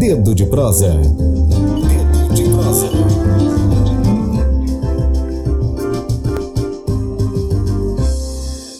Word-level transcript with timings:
Dedo 0.00 0.34
de 0.34 0.46
prosa. 0.46 0.94
Dedo 0.94 2.34
de 2.34 2.44
prosa. 2.44 2.88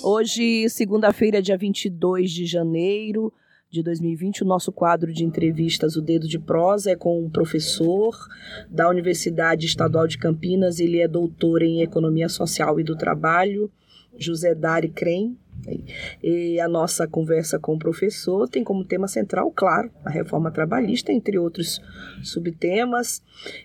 Hoje, 0.03 0.67
segunda-feira, 0.71 1.43
dia 1.43 1.59
22 1.59 2.31
de 2.31 2.47
janeiro 2.47 3.31
de 3.71 3.83
2020, 3.83 4.45
o 4.45 4.47
nosso 4.47 4.73
quadro 4.73 5.13
de 5.13 5.23
entrevistas, 5.23 5.95
o 5.95 6.01
Dedo 6.01 6.27
de 6.27 6.39
Prosa, 6.39 6.93
é 6.93 6.97
com 6.97 7.23
um 7.23 7.29
professor 7.29 8.17
da 8.71 8.89
Universidade 8.89 9.67
Estadual 9.67 10.07
de 10.07 10.17
Campinas. 10.17 10.81
Ele 10.81 11.03
é 11.03 11.07
doutor 11.07 11.61
em 11.61 11.83
Economia 11.83 12.31
Social 12.31 12.81
e 12.81 12.83
do 12.83 12.97
Trabalho, 12.97 13.71
José 14.17 14.55
Dari 14.55 14.89
Crem. 14.89 15.37
E 16.23 16.61
a 16.61 16.69
nossa 16.69 17.07
conversa 17.07 17.59
com 17.59 17.75
o 17.75 17.79
professor 17.79 18.49
tem 18.49 18.65
como 18.65 18.85
tema 18.85 19.09
central, 19.09 19.51
claro, 19.51 19.91
a 20.05 20.11
reforma 20.11 20.51
trabalhista, 20.51 21.13
entre 21.13 21.39
outros 21.39 21.81
subtemas. 22.23 23.23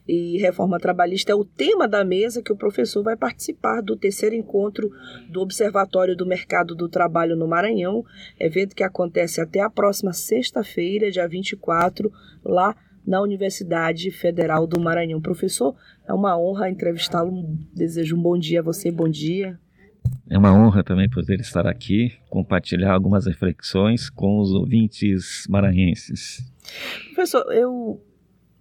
E 0.07 0.37
reforma 0.37 0.79
trabalhista 0.79 1.31
é 1.31 1.35
o 1.35 1.45
tema 1.45 1.87
da 1.87 2.03
mesa 2.03 2.41
que 2.41 2.51
o 2.51 2.57
professor 2.57 3.03
vai 3.03 3.15
participar 3.15 3.81
do 3.81 3.95
terceiro 3.95 4.35
encontro 4.35 4.91
do 5.29 5.41
Observatório 5.41 6.15
do 6.15 6.25
Mercado 6.25 6.75
do 6.75 6.87
Trabalho 6.87 7.35
no 7.35 7.47
Maranhão, 7.47 8.03
evento 8.39 8.75
que 8.75 8.83
acontece 8.83 9.41
até 9.41 9.59
a 9.61 9.69
próxima 9.69 10.13
sexta-feira, 10.13 11.11
dia 11.11 11.27
24, 11.27 12.11
lá 12.43 12.75
na 13.05 13.21
Universidade 13.21 14.09
Federal 14.11 14.65
do 14.65 14.79
Maranhão. 14.79 15.21
Professor, 15.21 15.75
é 16.07 16.13
uma 16.13 16.37
honra 16.37 16.69
entrevistá-lo. 16.69 17.31
Desejo 17.73 18.17
um 18.17 18.21
bom 18.21 18.37
dia 18.37 18.61
a 18.61 18.63
você, 18.63 18.91
bom 18.91 19.07
dia. 19.07 19.59
É 20.29 20.37
uma 20.37 20.53
honra 20.53 20.83
também 20.83 21.09
poder 21.09 21.39
estar 21.39 21.67
aqui, 21.67 22.13
compartilhar 22.29 22.93
algumas 22.93 23.25
reflexões 23.25 24.09
com 24.09 24.39
os 24.39 24.51
ouvintes 24.51 25.45
maranhenses. 25.47 26.43
Professor, 27.13 27.45
eu 27.53 28.01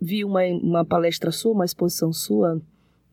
vi 0.00 0.24
uma, 0.24 0.44
uma 0.44 0.84
palestra 0.84 1.30
sua, 1.30 1.52
uma 1.52 1.64
exposição 1.64 2.12
sua 2.12 2.60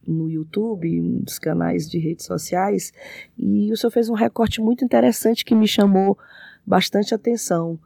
no 0.06 0.30
YouTube, 0.30 1.00
nos 1.00 1.40
canais 1.40 1.90
de 1.90 1.98
redes 2.00 2.26
sociais, 2.26 2.92
e 3.38 3.72
o 3.72 3.78
senhor 3.78 3.92
fez 3.92 4.10
um 4.10 4.16
recorte 4.16 4.60
muito 4.60 4.84
interessante 4.84 5.46
que 5.46 5.56
me 5.56 5.68
chamou 5.68 6.18
bastante 6.66 7.14
atenção. 7.14 7.80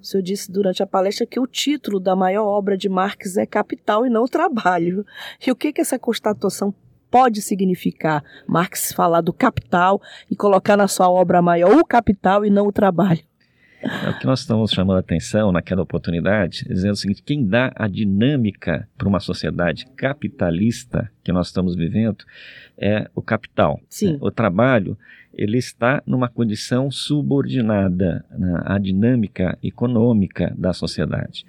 O 0.00 0.06
senhor 0.06 0.22
disse 0.22 0.52
durante 0.52 0.82
a 0.82 0.86
palestra 0.86 1.26
que 1.26 1.40
o 1.40 1.46
título 1.46 1.98
da 1.98 2.14
maior 2.14 2.44
obra 2.44 2.76
de 2.76 2.90
Marx 2.90 3.38
é 3.38 3.46
Capital 3.46 4.06
e 4.06 4.10
não 4.10 4.26
Trabalho. 4.26 5.04
E 5.44 5.50
o 5.50 5.56
que, 5.56 5.72
que 5.72 5.80
essa 5.80 5.98
constatação 5.98 6.74
pode 7.14 7.40
significar 7.42 8.24
Marx 8.44 8.92
falar 8.92 9.20
do 9.20 9.32
capital 9.32 10.02
e 10.28 10.34
colocar 10.34 10.76
na 10.76 10.88
sua 10.88 11.08
obra 11.08 11.40
maior 11.40 11.72
o 11.78 11.84
capital 11.84 12.44
e 12.44 12.50
não 12.50 12.66
o 12.66 12.72
trabalho. 12.72 13.20
É 13.80 14.10
o 14.10 14.18
que 14.18 14.26
nós 14.26 14.40
estamos 14.40 14.72
chamando 14.72 14.96
a 14.96 15.00
atenção 15.00 15.52
naquela 15.52 15.82
oportunidade, 15.82 16.64
dizendo 16.68 16.94
o 16.94 16.96
seguinte: 16.96 17.22
quem 17.22 17.46
dá 17.46 17.70
a 17.76 17.86
dinâmica 17.86 18.88
para 18.98 19.06
uma 19.06 19.20
sociedade 19.20 19.86
capitalista 19.94 21.08
que 21.22 21.30
nós 21.30 21.46
estamos 21.46 21.76
vivendo 21.76 22.24
é 22.76 23.08
o 23.14 23.22
capital. 23.22 23.78
Sim. 23.88 24.18
O 24.20 24.32
trabalho 24.32 24.98
ele 25.32 25.58
está 25.58 26.02
numa 26.04 26.28
condição 26.28 26.90
subordinada 26.90 28.24
né, 28.36 28.60
à 28.64 28.76
dinâmica 28.76 29.56
econômica 29.62 30.52
da 30.58 30.72
sociedade. 30.72 31.46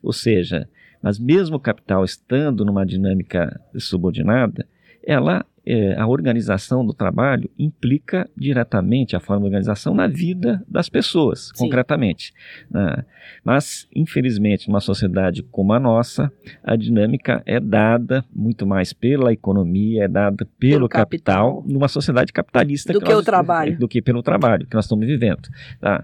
Ou 0.00 0.12
seja, 0.12 0.68
mas 1.02 1.18
mesmo 1.18 1.56
o 1.56 1.60
capital 1.60 2.04
estando 2.04 2.64
numa 2.64 2.86
dinâmica 2.86 3.60
subordinada, 3.76 4.64
ela 5.08 5.46
é, 5.70 5.94
a 6.00 6.06
organização 6.06 6.84
do 6.84 6.94
trabalho 6.94 7.50
implica 7.58 8.26
diretamente 8.34 9.14
a 9.14 9.20
forma 9.20 9.42
de 9.42 9.48
organização 9.48 9.92
na 9.92 10.06
vida 10.06 10.64
das 10.66 10.88
pessoas, 10.88 11.52
Sim. 11.54 11.64
concretamente. 11.64 12.32
Né? 12.70 13.04
Mas, 13.44 13.86
infelizmente, 13.94 14.66
numa 14.66 14.80
sociedade 14.80 15.42
como 15.42 15.74
a 15.74 15.78
nossa, 15.78 16.32
a 16.64 16.74
dinâmica 16.74 17.42
é 17.44 17.60
dada 17.60 18.24
muito 18.34 18.66
mais 18.66 18.94
pela 18.94 19.30
economia, 19.30 20.04
é 20.04 20.08
dada 20.08 20.46
pelo, 20.58 20.70
pelo 20.78 20.88
capital, 20.88 21.56
capital, 21.56 21.64
numa 21.70 21.88
sociedade 21.88 22.32
capitalista. 22.32 22.90
Do 22.90 23.00
que, 23.00 23.04
que 23.04 23.12
nós, 23.12 23.20
o 23.20 23.24
trabalho. 23.24 23.78
Do 23.78 23.86
que 23.86 24.00
pelo 24.00 24.22
trabalho 24.22 24.66
que 24.66 24.74
nós 24.74 24.86
estamos 24.86 25.06
vivendo. 25.06 25.50
Tá? 25.78 26.02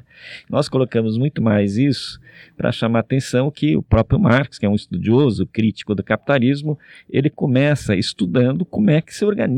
Nós 0.51 0.69
colocamos 0.69 1.17
muito 1.17 1.41
mais 1.41 1.79
isso 1.79 2.21
para 2.55 2.71
chamar 2.71 2.99
a 2.99 3.01
atenção 3.01 3.51
que 3.51 3.77
o 3.77 3.83
próprio 3.83 4.21
Marx, 4.21 4.59
que 4.59 4.67
é 4.67 4.69
um 4.69 4.75
estudioso 4.75 5.47
crítico 5.47 5.95
do 5.95 6.03
capitalismo, 6.03 6.79
ele 7.09 7.31
começa 7.31 7.97
estudando 7.97 8.67
como 8.67 8.91
é 8.91 9.01
que 9.01 9.15
se 9.15 9.25
organiza 9.25 9.54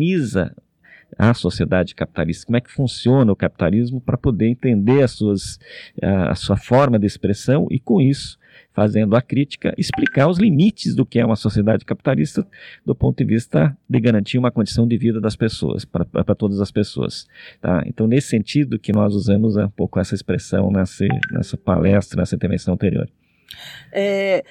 a 1.19 1.33
sociedade 1.35 1.95
capitalista, 1.95 2.47
como 2.47 2.57
é 2.57 2.61
que 2.61 2.71
funciona 2.71 3.31
o 3.31 3.37
capitalismo 3.37 4.01
para 4.01 4.17
poder 4.17 4.49
entender 4.49 5.03
as 5.03 5.13
suas, 5.13 5.59
a, 6.03 6.33
a 6.33 6.35
sua 6.35 6.57
forma 6.57 6.99
de 6.99 7.07
expressão 7.07 7.67
e 7.71 7.79
com 7.79 8.01
isso 8.01 8.39
fazendo 8.73 9.17
a 9.17 9.23
crítica, 9.23 9.75
explicar 9.79 10.29
os 10.29 10.39
limites 10.39 10.95
do 10.95 11.07
que 11.07 11.19
é 11.19 11.25
uma 11.25 11.35
sociedade 11.35 11.83
capitalista 11.83 12.47
do 12.85 12.95
ponto 12.95 13.17
de 13.17 13.25
vista 13.25 13.75
de 13.89 13.99
garantir 13.99 14.37
uma 14.37 14.51
condição 14.51 14.87
de 14.87 14.99
vida 14.99 15.19
das 15.19 15.35
pessoas, 15.35 15.87
para 15.87 16.35
todas 16.35 16.61
as 16.61 16.71
pessoas. 16.71 17.27
Tá? 17.59 17.83
Então, 17.87 18.07
nesse 18.07 18.29
sentido 18.29 18.79
que 18.79 18.93
nós 18.93 19.15
usamos 19.15 19.57
um 19.57 19.71
pouco 19.71 19.99
essa 19.99 20.15
expressão 20.15 20.71
nessa, 20.71 21.07
nessa 21.33 21.57
palestra, 21.57 22.21
nessa 22.21 22.35
intervenção 22.35 22.75
anterior. 22.75 23.09
É, 23.91 24.45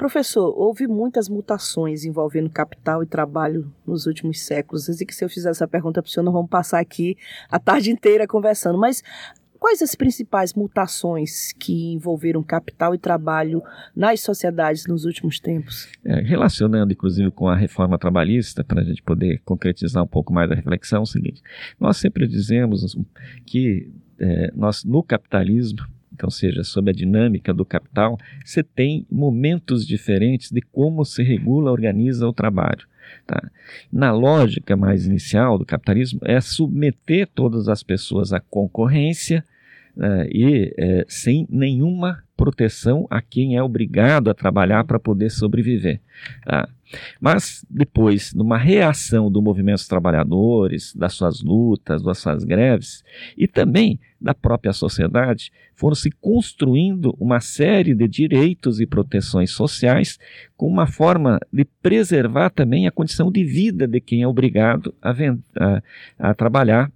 professor, 0.00 0.54
houve 0.56 0.86
muitas 0.86 1.28
mutações 1.28 2.06
envolvendo 2.06 2.48
capital 2.48 3.02
e 3.02 3.06
trabalho 3.06 3.70
nos 3.86 4.06
últimos 4.06 4.40
séculos. 4.40 4.88
E 4.88 5.04
que 5.04 5.14
se 5.14 5.22
eu 5.22 5.28
fizer 5.28 5.50
essa 5.50 5.68
pergunta 5.68 6.00
para 6.00 6.08
o 6.08 6.10
senhor, 6.10 6.24
nós 6.24 6.32
vamos 6.32 6.48
passar 6.48 6.80
aqui 6.80 7.18
a 7.50 7.58
tarde 7.58 7.90
inteira 7.90 8.26
conversando. 8.26 8.78
Mas 8.78 9.02
Quais 9.58 9.82
as 9.82 9.94
principais 9.94 10.54
mutações 10.54 11.52
que 11.52 11.92
envolveram 11.92 12.42
capital 12.42 12.94
e 12.94 12.98
trabalho 12.98 13.62
nas 13.94 14.20
sociedades 14.20 14.86
nos 14.86 15.04
últimos 15.04 15.38
tempos? 15.38 15.86
É, 16.02 16.18
relacionando, 16.22 16.94
inclusive, 16.94 17.30
com 17.30 17.46
a 17.46 17.54
reforma 17.54 17.98
trabalhista, 17.98 18.64
para 18.64 18.80
a 18.80 18.84
gente 18.84 19.02
poder 19.02 19.42
concretizar 19.44 20.02
um 20.02 20.06
pouco 20.06 20.32
mais 20.32 20.50
a 20.50 20.54
reflexão, 20.54 21.00
é 21.00 21.02
o 21.02 21.06
seguinte: 21.06 21.42
nós 21.78 21.98
sempre 21.98 22.26
dizemos 22.26 22.96
que 23.44 23.92
é, 24.18 24.50
nós, 24.56 24.82
no 24.82 25.02
capitalismo, 25.02 25.80
então, 26.12 26.30
seja, 26.30 26.62
sob 26.64 26.90
a 26.90 26.94
dinâmica 26.94 27.54
do 27.54 27.64
capital, 27.64 28.18
você 28.44 28.62
tem 28.62 29.06
momentos 29.10 29.86
diferentes 29.86 30.50
de 30.50 30.60
como 30.60 31.04
se 31.04 31.22
regula, 31.22 31.70
organiza 31.70 32.26
o 32.26 32.32
trabalho. 32.32 32.86
Tá? 33.26 33.50
Na 33.92 34.12
lógica 34.12 34.76
mais 34.76 35.06
inicial 35.06 35.58
do 35.58 35.64
capitalismo, 35.64 36.20
é 36.24 36.40
submeter 36.40 37.28
todas 37.34 37.68
as 37.68 37.82
pessoas 37.82 38.32
à 38.32 38.40
concorrência 38.40 39.44
uh, 39.96 40.28
e 40.30 40.74
uh, 40.78 41.04
sem 41.08 41.46
nenhuma 41.50 42.22
proteção 42.50 43.06
a 43.08 43.22
quem 43.22 43.56
é 43.56 43.62
obrigado 43.62 44.28
a 44.28 44.34
trabalhar 44.34 44.84
para 44.84 44.98
poder 44.98 45.30
sobreviver. 45.30 46.00
Tá? 46.44 46.68
Mas 47.20 47.64
depois, 47.70 48.34
numa 48.34 48.58
reação 48.58 49.30
do 49.30 49.40
movimento 49.40 49.76
dos 49.76 49.86
trabalhadores, 49.86 50.92
das 50.94 51.14
suas 51.14 51.40
lutas, 51.40 52.02
das 52.02 52.18
suas 52.18 52.42
greves, 52.42 53.04
e 53.38 53.46
também 53.46 54.00
da 54.20 54.34
própria 54.34 54.72
sociedade, 54.72 55.52
foram 55.76 55.94
se 55.94 56.10
construindo 56.10 57.16
uma 57.18 57.40
série 57.40 57.94
de 57.94 58.08
direitos 58.08 58.80
e 58.80 58.86
proteções 58.86 59.52
sociais 59.52 60.18
com 60.56 60.66
uma 60.66 60.86
forma 60.86 61.38
de 61.52 61.64
preservar 61.64 62.50
também 62.50 62.86
a 62.86 62.90
condição 62.90 63.30
de 63.30 63.44
vida 63.44 63.86
de 63.86 64.00
quem 64.00 64.22
é 64.22 64.28
obrigado 64.28 64.92
a, 65.00 65.10
a, 65.10 65.82
a 66.18 66.34
trabalhar 66.34 66.90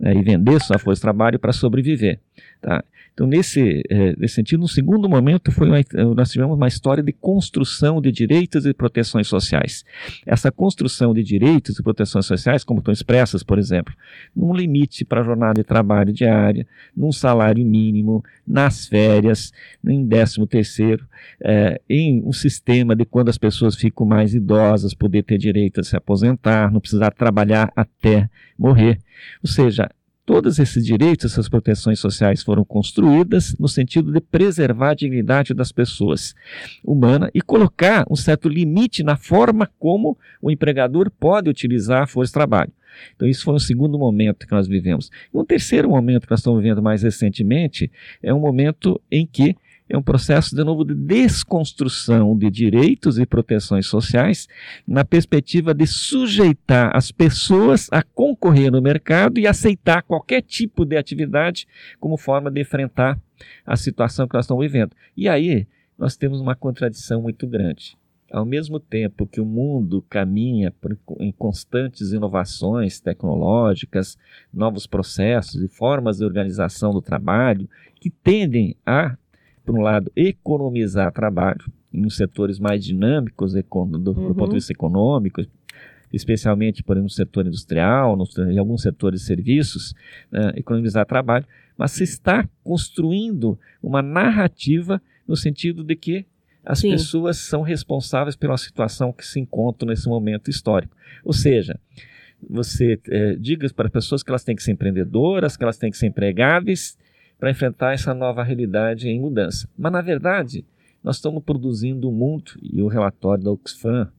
né, 0.00 0.14
e 0.14 0.22
vender 0.22 0.60
sua 0.62 0.78
força 0.78 1.00
de 1.00 1.02
trabalho 1.02 1.38
para 1.38 1.52
sobreviver. 1.52 2.18
Tá? 2.60 2.82
Então, 3.14 3.28
nesse, 3.28 3.80
é, 3.88 4.16
nesse 4.16 4.34
sentido, 4.34 4.60
no 4.60 4.68
segundo 4.68 5.08
momento, 5.08 5.52
foi 5.52 5.68
uma, 5.68 5.80
nós 6.16 6.32
tivemos 6.32 6.56
uma 6.56 6.66
história 6.66 7.00
de 7.00 7.12
construção 7.12 8.00
de 8.00 8.10
direitos 8.10 8.66
e 8.66 8.74
proteções 8.74 9.28
sociais. 9.28 9.84
Essa 10.26 10.50
construção 10.50 11.14
de 11.14 11.22
direitos 11.22 11.78
e 11.78 11.82
proteções 11.82 12.26
sociais, 12.26 12.64
como 12.64 12.80
estão 12.80 12.92
expressas, 12.92 13.44
por 13.44 13.56
exemplo, 13.56 13.94
num 14.34 14.52
limite 14.52 15.04
para 15.04 15.20
a 15.20 15.24
jornada 15.24 15.54
de 15.54 15.64
trabalho 15.64 16.12
diária, 16.12 16.66
num 16.96 17.12
salário 17.12 17.64
mínimo, 17.64 18.24
nas 18.44 18.88
férias, 18.88 19.52
em 19.86 20.04
décimo 20.04 20.44
terceiro, 20.44 21.06
é, 21.40 21.80
em 21.88 22.20
um 22.24 22.32
sistema 22.32 22.96
de 22.96 23.04
quando 23.04 23.28
as 23.28 23.38
pessoas 23.38 23.76
ficam 23.76 24.04
mais 24.04 24.34
idosas, 24.34 24.92
poder 24.92 25.22
ter 25.22 25.38
direito 25.38 25.80
a 25.80 25.84
se 25.84 25.96
aposentar, 25.96 26.72
não 26.72 26.80
precisar 26.80 27.12
trabalhar 27.12 27.72
até 27.76 28.28
morrer. 28.58 28.98
Ou 29.40 29.48
seja, 29.48 29.88
Todos 30.26 30.58
esses 30.58 30.86
direitos, 30.86 31.32
essas 31.32 31.50
proteções 31.50 31.98
sociais 31.98 32.42
foram 32.42 32.64
construídas 32.64 33.54
no 33.58 33.68
sentido 33.68 34.10
de 34.10 34.20
preservar 34.20 34.90
a 34.90 34.94
dignidade 34.94 35.52
das 35.52 35.70
pessoas 35.70 36.34
humanas 36.82 37.30
e 37.34 37.42
colocar 37.42 38.06
um 38.10 38.16
certo 38.16 38.48
limite 38.48 39.02
na 39.02 39.16
forma 39.16 39.70
como 39.78 40.16
o 40.40 40.50
empregador 40.50 41.10
pode 41.10 41.50
utilizar 41.50 42.02
a 42.02 42.06
força 42.06 42.30
de 42.30 42.34
trabalho. 42.34 42.72
Então, 43.14 43.28
isso 43.28 43.44
foi 43.44 43.54
um 43.54 43.58
segundo 43.58 43.98
momento 43.98 44.46
que 44.46 44.52
nós 44.52 44.66
vivemos. 44.66 45.10
E 45.32 45.36
um 45.36 45.44
terceiro 45.44 45.90
momento 45.90 46.26
que 46.26 46.30
nós 46.30 46.40
estamos 46.40 46.62
vivendo 46.62 46.82
mais 46.82 47.02
recentemente 47.02 47.90
é 48.22 48.32
um 48.32 48.40
momento 48.40 49.00
em 49.10 49.26
que 49.26 49.56
é 49.88 49.98
um 49.98 50.02
processo, 50.02 50.56
de 50.56 50.64
novo, 50.64 50.84
de 50.84 50.94
desconstrução 50.94 52.36
de 52.36 52.50
direitos 52.50 53.18
e 53.18 53.26
proteções 53.26 53.86
sociais, 53.86 54.48
na 54.86 55.04
perspectiva 55.04 55.74
de 55.74 55.86
sujeitar 55.86 56.96
as 56.96 57.12
pessoas 57.12 57.88
a 57.92 58.02
concorrer 58.02 58.72
no 58.72 58.80
mercado 58.80 59.38
e 59.38 59.46
aceitar 59.46 60.02
qualquer 60.02 60.40
tipo 60.40 60.84
de 60.84 60.96
atividade 60.96 61.66
como 62.00 62.16
forma 62.16 62.50
de 62.50 62.62
enfrentar 62.62 63.20
a 63.66 63.76
situação 63.76 64.26
que 64.26 64.34
nós 64.34 64.46
estamos 64.46 64.64
vivendo. 64.64 64.92
E 65.16 65.28
aí, 65.28 65.66
nós 65.98 66.16
temos 66.16 66.40
uma 66.40 66.54
contradição 66.54 67.20
muito 67.20 67.46
grande. 67.46 67.96
Ao 68.32 68.44
mesmo 68.44 68.80
tempo 68.80 69.26
que 69.26 69.40
o 69.40 69.44
mundo 69.44 70.02
caminha 70.08 70.72
por, 70.72 70.98
em 71.20 71.30
constantes 71.30 72.10
inovações 72.10 72.98
tecnológicas, 72.98 74.18
novos 74.52 74.86
processos 74.86 75.62
e 75.62 75.68
formas 75.68 76.18
de 76.18 76.24
organização 76.24 76.92
do 76.92 77.00
trabalho 77.00 77.68
que 78.00 78.10
tendem 78.10 78.76
a, 78.84 79.16
por 79.64 79.76
um 79.76 79.80
lado, 79.80 80.10
economizar 80.14 81.10
trabalho 81.12 81.64
em 81.92 82.08
setores 82.10 82.58
mais 82.58 82.84
dinâmicos 82.84 83.52
do, 83.52 83.62
do 83.62 84.10
Uhum. 84.12 84.34
ponto 84.34 84.50
de 84.50 84.56
vista 84.56 84.72
econômico, 84.72 85.42
especialmente 86.12 86.82
por 86.82 86.96
exemplo, 86.96 87.04
no 87.04 87.10
setor 87.10 87.46
industrial, 87.46 88.16
no, 88.16 88.24
em 88.50 88.58
alguns 88.58 88.82
setores 88.82 89.20
de 89.20 89.26
serviços, 89.26 89.94
né, 90.30 90.52
economizar 90.56 91.06
trabalho, 91.06 91.46
mas 91.76 91.92
se 91.92 92.04
está 92.04 92.48
construindo 92.62 93.58
uma 93.82 94.02
narrativa 94.02 95.00
no 95.26 95.36
sentido 95.36 95.82
de 95.82 95.96
que 95.96 96.26
as 96.64 96.78
Sim. 96.78 96.90
pessoas 96.90 97.36
são 97.38 97.62
responsáveis 97.62 98.36
pela 98.36 98.56
situação 98.56 99.12
que 99.12 99.26
se 99.26 99.38
encontram 99.38 99.88
nesse 99.88 100.08
momento 100.08 100.50
histórico. 100.50 100.96
Ou 101.24 101.32
seja, 101.32 101.78
você 102.48 102.98
eh, 103.08 103.36
diga 103.38 103.68
para 103.74 103.86
as 103.86 103.92
pessoas 103.92 104.22
que 104.22 104.30
elas 104.30 104.44
têm 104.44 104.56
que 104.56 104.62
ser 104.62 104.72
empreendedoras, 104.72 105.56
que 105.56 105.62
elas 105.62 105.78
têm 105.78 105.90
que 105.90 105.96
ser 105.98 106.06
empregáveis 106.06 106.96
para 107.38 107.50
enfrentar 107.50 107.92
essa 107.92 108.14
nova 108.14 108.42
realidade 108.42 109.08
em 109.08 109.20
mudança. 109.20 109.68
Mas, 109.76 109.92
na 109.92 110.00
verdade, 110.00 110.64
nós 111.02 111.16
estamos 111.16 111.42
produzindo 111.42 112.08
um 112.08 112.12
mundo, 112.12 112.52
e 112.62 112.80
o 112.80 112.88
relatório 112.88 113.44
da 113.44 113.50
Oxfam 113.50 114.10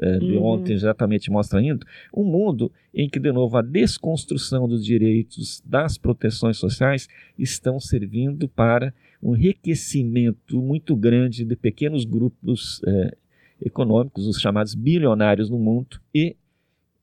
eh, 0.00 0.18
de 0.18 0.36
Uhum. 0.36 0.44
ontem 0.44 0.72
exatamente 0.72 1.30
mostra 1.30 1.60
indo, 1.60 1.84
um 2.14 2.22
mundo 2.22 2.70
em 2.94 3.08
que, 3.08 3.18
de 3.18 3.32
novo, 3.32 3.56
a 3.56 3.62
desconstrução 3.62 4.68
dos 4.68 4.84
direitos 4.84 5.60
das 5.64 5.98
proteções 5.98 6.56
sociais 6.58 7.08
estão 7.36 7.80
servindo 7.80 8.48
para 8.48 8.94
um 9.20 9.34
enriquecimento 9.34 10.62
muito 10.62 10.94
grande 10.94 11.44
de 11.44 11.56
pequenos 11.56 12.04
grupos 12.04 12.80
eh, 12.86 13.16
econômicos, 13.60 14.28
os 14.28 14.38
chamados 14.40 14.74
bilionários 14.74 15.50
no 15.50 15.58
mundo, 15.58 16.00
e 16.14 16.36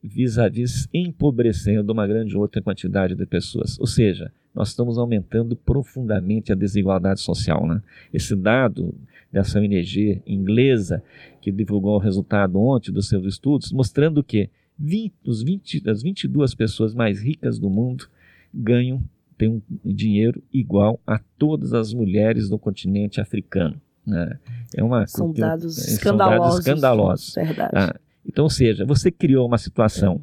vis-à-vis 0.06 0.88
empobrecendo 0.92 1.92
uma 1.92 2.06
grande 2.06 2.36
outra 2.36 2.62
quantidade 2.62 3.14
de 3.14 3.26
pessoas. 3.26 3.78
Ou 3.78 3.86
seja, 3.86 4.32
nós 4.54 4.68
estamos 4.68 4.96
aumentando 4.98 5.54
profundamente 5.56 6.52
a 6.52 6.54
desigualdade 6.54 7.20
social. 7.20 7.66
Né? 7.66 7.82
Esse 8.12 8.34
dado 8.34 8.94
dessa 9.30 9.58
ONG 9.58 10.22
inglesa 10.26 11.02
que 11.40 11.52
divulgou 11.52 11.96
o 11.96 11.98
resultado 12.00 12.58
ontem 12.60 12.90
dos 12.92 13.08
seus 13.08 13.24
estudos, 13.26 13.70
mostrando 13.72 14.22
que 14.24 14.48
20, 14.78 15.14
os 15.24 15.42
20, 15.42 15.88
as 15.90 16.02
22 16.02 16.54
pessoas 16.54 16.94
mais 16.94 17.22
ricas 17.22 17.58
do 17.58 17.68
mundo 17.68 18.08
ganham 18.52 19.02
têm 19.36 19.50
um 19.50 19.60
dinheiro 19.84 20.42
igual 20.52 20.98
a 21.06 21.20
todas 21.38 21.74
as 21.74 21.92
mulheres 21.92 22.48
do 22.48 22.58
continente 22.58 23.20
africano. 23.20 23.78
né? 24.06 24.38
É 24.74 24.82
uma, 24.82 25.06
São 25.06 25.30
dados 25.32 25.76
é, 25.76 25.82
são 25.82 25.94
escandalosos. 25.94 26.38
dados 26.40 26.58
escandalosos. 26.66 27.34
Verdade. 27.34 27.72
Ah, 27.74 27.96
então, 28.26 28.44
ou 28.44 28.50
seja, 28.50 28.84
você 28.84 29.10
criou 29.10 29.46
uma 29.46 29.58
situação 29.58 30.20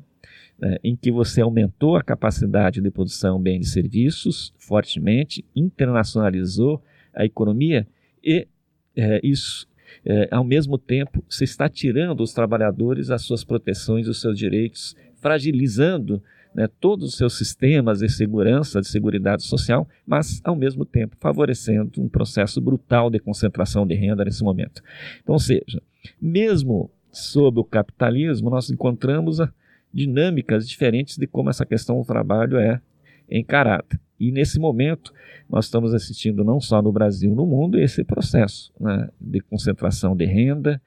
né, 0.60 0.78
em 0.84 0.96
que 0.96 1.12
você 1.12 1.42
aumentou 1.42 1.96
a 1.96 2.04
capacidade 2.04 2.82
de 2.82 2.92
produção 2.92 3.38
de 3.38 3.44
bens 3.44 3.68
e 3.68 3.72
serviços 3.72 4.54
fortemente, 4.58 5.46
internacionalizou 5.56 6.82
a 7.14 7.26
economia 7.26 7.88
e 8.24 8.48
eh, 8.96 9.20
isso, 9.24 9.68
eh, 10.06 10.28
ao 10.32 10.44
mesmo 10.44 10.78
tempo, 10.78 11.24
você 11.30 11.44
está 11.44 11.68
tirando 11.68 12.22
os 12.22 12.34
trabalhadores 12.34 13.10
as 13.10 13.24
suas 13.24 13.44
proteções, 13.44 14.08
os 14.08 14.22
seus 14.22 14.38
direitos, 14.38 14.96
fragilizando 15.16 16.22
né, 16.54 16.70
todos 16.80 17.10
os 17.10 17.18
seus 17.18 17.38
sistemas 17.38 18.00
de 18.00 18.10
segurança, 18.10 18.80
de 18.80 18.88
seguridade 18.88 19.44
social, 19.44 19.88
mas, 20.06 20.40
ao 20.44 20.56
mesmo 20.56 20.86
tempo, 20.86 21.16
favorecendo 21.20 22.02
um 22.02 22.08
processo 22.08 22.62
brutal 22.62 23.10
de 23.10 23.20
concentração 23.20 23.88
de 23.88 23.96
renda 23.96 24.24
nesse 24.24 24.44
momento. 24.44 24.82
Então, 25.22 25.34
ou 25.34 25.40
seja, 25.40 25.82
mesmo 26.22 26.92
sob 27.14 27.60
o 27.60 27.64
capitalismo, 27.64 28.50
nós 28.50 28.70
encontramos 28.70 29.40
a- 29.40 29.50
dinâmicas 29.94 30.68
diferentes 30.68 31.18
de 31.18 31.28
como 31.28 31.50
essa 31.50 31.66
questão 31.66 32.00
do 32.00 32.06
trabalho 32.06 32.58
é 32.58 32.82
encarada. 33.30 34.00
E 34.20 34.32
nesse 34.32 34.60
momento, 34.60 35.14
nós 35.50 35.66
estamos 35.66 35.94
assistindo 35.94 36.44
não 36.44 36.60
só 36.60 36.82
no 36.82 36.92
Brasil, 36.92 37.34
no 37.36 37.46
mundo, 37.46 37.80
esse 37.80 38.04
processo 38.04 38.74
né, 38.80 39.10
de 39.22 39.40
concentração 39.42 40.16
de 40.16 40.26
renda, 40.26 40.82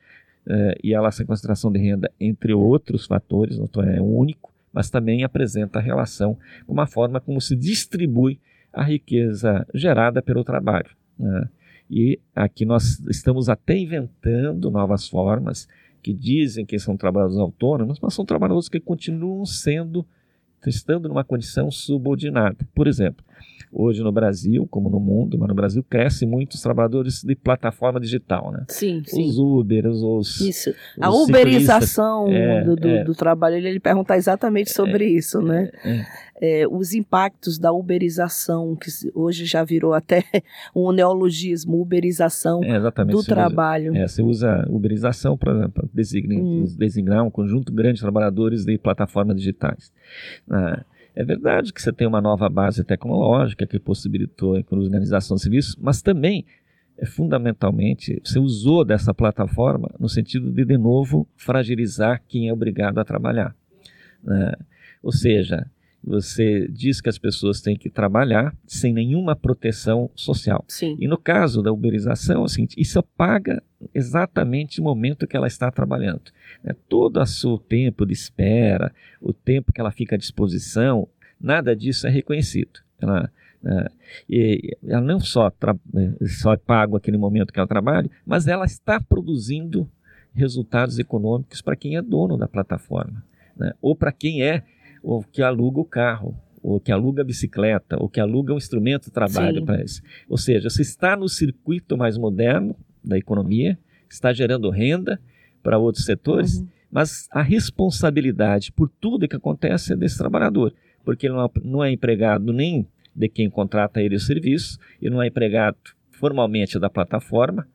eh, 0.49 0.78
e 0.82 0.93
ela, 0.94 1.08
essa 1.08 1.25
concentração 1.25 1.70
de 1.70 1.78
renda, 1.78 2.11
entre 2.19 2.52
outros 2.52 3.06
fatores, 3.06 3.58
não 3.58 3.69
é 3.82 4.00
único, 4.00 4.52
mas 4.73 4.90
também 4.90 5.23
apresenta 5.23 5.78
a 5.78 5.82
relação 5.82 6.37
com 6.67 6.73
uma 6.73 6.87
forma 6.87 7.20
como 7.20 7.40
se 7.40 7.55
distribui 7.55 8.40
a 8.73 8.82
riqueza 8.82 9.67
gerada 9.75 10.20
pelo 10.20 10.43
trabalho. 10.44 10.90
né. 11.19 11.49
E 11.88 12.19
aqui 12.34 12.64
nós 12.64 12.99
estamos 13.08 13.49
até 13.49 13.78
inventando 13.78 14.70
novas 14.70 15.08
formas 15.08 15.69
que 16.06 16.12
dizem 16.12 16.64
que 16.64 16.79
são 16.79 16.97
trabalhadores 16.97 17.37
autônomos, 17.41 17.99
mas 18.00 18.14
são 18.14 18.25
trabalhadores 18.25 18.69
que 18.69 18.79
continuam 18.79 19.44
sendo, 19.44 20.06
estando 20.64 21.08
numa 21.08 21.25
condição 21.25 21.69
subordinada. 21.69 22.58
Por 22.76 22.87
exemplo, 22.87 23.25
hoje 23.73 24.05
no 24.05 24.12
Brasil, 24.12 24.69
como 24.70 24.88
no 24.88 25.00
mundo, 25.00 25.37
mas 25.37 25.49
no 25.49 25.55
Brasil 25.56 25.82
cresce 25.82 26.25
muito 26.25 26.53
os 26.53 26.61
trabalhadores 26.61 27.25
de 27.25 27.35
plataforma 27.35 27.99
digital, 27.99 28.53
né? 28.53 28.64
Sim, 28.69 29.03
sim. 29.05 29.29
Os 29.29 29.37
Uber, 29.37 29.88
os, 29.88 30.41
Isso. 30.41 30.73
A 31.00 31.11
os 31.11 31.29
uberização 31.29 32.29
É, 32.29 32.62
do, 32.62 32.76
do, 32.76 32.88
é. 32.88 33.02
do 33.02 33.12
trabalho, 33.12 33.56
ele, 33.56 33.70
ele 33.70 33.81
pergunta 33.81 34.17
exatamente 34.17 34.70
sobre 34.70 35.09
isso, 35.09 35.41
né? 35.43 35.73
É. 36.41 36.67
Os 36.69 36.93
impactos 36.94 37.59
da 37.59 37.73
uberização, 37.73 38.77
que 38.77 38.91
hoje 39.15 39.44
já 39.47 39.65
virou 39.65 39.93
até 39.94 40.23
um 40.75 40.93
neologismo, 40.93 41.81
uberização 41.81 42.62
É, 42.65 42.79
do 42.79 42.91
Você 43.06 43.15
usa- 43.15 43.27
trabalho. 43.35 43.97
É, 43.97 44.06
você 44.06 44.23
usa 44.23 44.67
uberização 44.69 45.37
para 45.37 45.71
designar, 45.93 46.38
Hum. 46.43 46.65
designar 46.79 47.23
um 47.25 47.31
conjunto 47.31 47.73
grande 47.73 47.94
de 47.97 48.00
trabalhadores 48.03 48.65
de 48.65 48.77
plataformas 48.79 49.37
digitais. 49.37 49.93
Ah, 50.50 50.85
é 51.15 51.25
verdade 51.25 51.73
que 51.73 51.81
você 51.81 51.93
tem 51.93 52.06
uma 52.06 52.21
nova 52.21 52.49
base 52.49 52.85
tecnológica 52.85 53.67
que 53.67 53.79
possibilitou 53.79 54.56
a 54.56 54.75
organização 54.77 55.37
de 55.37 55.43
serviços, 55.43 55.75
mas 55.81 56.03
também, 56.03 56.44
é, 56.99 57.06
fundamentalmente, 57.06 58.21
você 58.23 58.38
usou 58.38 58.85
dessa 58.85 59.15
plataforma 59.15 59.91
no 59.99 60.09
sentido 60.09 60.50
de, 60.50 60.65
de 60.65 60.77
novo, 60.77 61.27
fragilizar 61.37 62.23
quem 62.29 62.49
é 62.49 62.53
obrigado 62.53 62.99
a 62.99 63.05
trabalhar. 63.05 63.55
né? 64.23 64.53
Ou 65.03 65.12
seja, 65.12 65.67
você 66.06 66.69
diz 66.69 67.00
que 67.00 67.08
as 67.08 67.19
pessoas 67.19 67.61
têm 67.61 67.76
que 67.76 67.91
trabalhar 67.91 68.56
sem 68.64 68.93
nenhuma 68.93 69.35
proteção 69.35 70.08
social. 70.14 70.64
Sim. 70.69 70.97
E 71.00 71.08
no 71.08 71.19
caso 71.19 71.62
da 71.62 71.73
uberização, 71.73 72.44
é 72.44 72.49
seguinte, 72.49 72.81
isso 72.81 73.03
paga 73.03 73.61
exatamente 73.93 74.81
o 74.81 74.85
momento 74.85 75.26
que 75.26 75.37
ela 75.37 75.49
está 75.49 75.69
trabalhando. 75.70 76.30
né? 76.62 76.76
Todo 76.88 77.21
o 77.21 77.26
seu 77.26 77.59
tempo 77.59 78.07
de 78.07 78.12
espera, 78.12 78.95
o 79.21 79.33
tempo 79.33 79.73
que 79.73 79.80
ela 79.80 79.90
fica 79.90 80.14
à 80.14 80.19
disposição, 80.19 81.09
nada 81.40 81.75
disso 81.75 82.07
é 82.07 82.11
reconhecido. 82.11 82.80
Ela, 83.00 83.30
né, 83.61 83.87
e 84.30 84.76
ela 84.87 85.00
não 85.00 85.19
só, 85.19 85.49
eh, 85.49 86.26
só 86.26 86.52
é 86.52 86.57
pago 86.57 86.97
aquele 86.97 87.19
momento 87.19 87.52
que 87.52 87.59
ela 87.59 87.66
trabalha, 87.66 88.09
mas 88.25 88.47
ela 88.47 88.64
está 88.64 89.00
produzindo 89.00 89.90
resultados 90.33 91.00
econômicos 91.00 91.61
para 91.61 91.75
quem 91.75 91.97
é 91.97 92.02
dono 92.02 92.37
da 92.37 92.47
plataforma, 92.47 93.25
né? 93.57 93.73
ou 93.83 93.97
para 93.97 94.12
quem 94.12 94.42
é 94.42 94.62
o 95.08 95.22
que 95.22 95.40
aluga 95.40 95.78
o 95.80 95.84
carro, 95.84 96.36
ou 96.60 96.80
que 96.80 96.90
aluga 96.90 97.22
a 97.22 97.25
bicicleta, 97.25 97.96
ou 97.96 98.08
que 98.08 98.18
aluga 98.18 98.52
um 98.52 98.56
instrumento 98.56 99.04
de 99.04 99.12
trabalho 99.12 99.64
para 99.64 99.84
isso. 99.84 100.02
Ou 100.28 100.36
seja, 100.36 100.68
você 100.68 100.82
está 100.82 101.16
no 101.16 101.28
circuito 101.28 101.96
mais 101.96 102.18
moderno 102.18 102.75
da 103.04 103.16
economia, 103.16 103.78
está 104.10 104.32
gerando 104.32 104.68
renda 104.68 105.20
para 105.62 105.78
outros 105.78 106.04
setores, 106.04 106.58
Uhum. 106.58 106.66
mas 106.90 107.28
a 107.30 107.40
responsabilidade 107.40 108.72
por 108.72 108.88
tudo 109.00 109.28
que 109.28 109.36
acontece 109.36 109.92
é 109.92 109.96
desse 109.96 110.18
trabalhador, 110.18 110.75
porque 111.04 111.26
ele 111.26 111.34
não 111.34 111.44
é, 111.44 111.50
não 111.62 111.84
é 111.84 111.92
empregado 111.92 112.52
nem 112.52 112.84
de 113.14 113.28
quem 113.28 113.48
contrata 113.48 114.02
ele 114.02 114.16
o 114.16 114.20
serviço, 114.20 114.76
ele 115.00 115.14
não 115.14 115.22
é 115.22 115.28
empregado 115.28 115.76
formalmente 116.10 116.80
da 116.80 116.90
plataforma, 116.90 117.66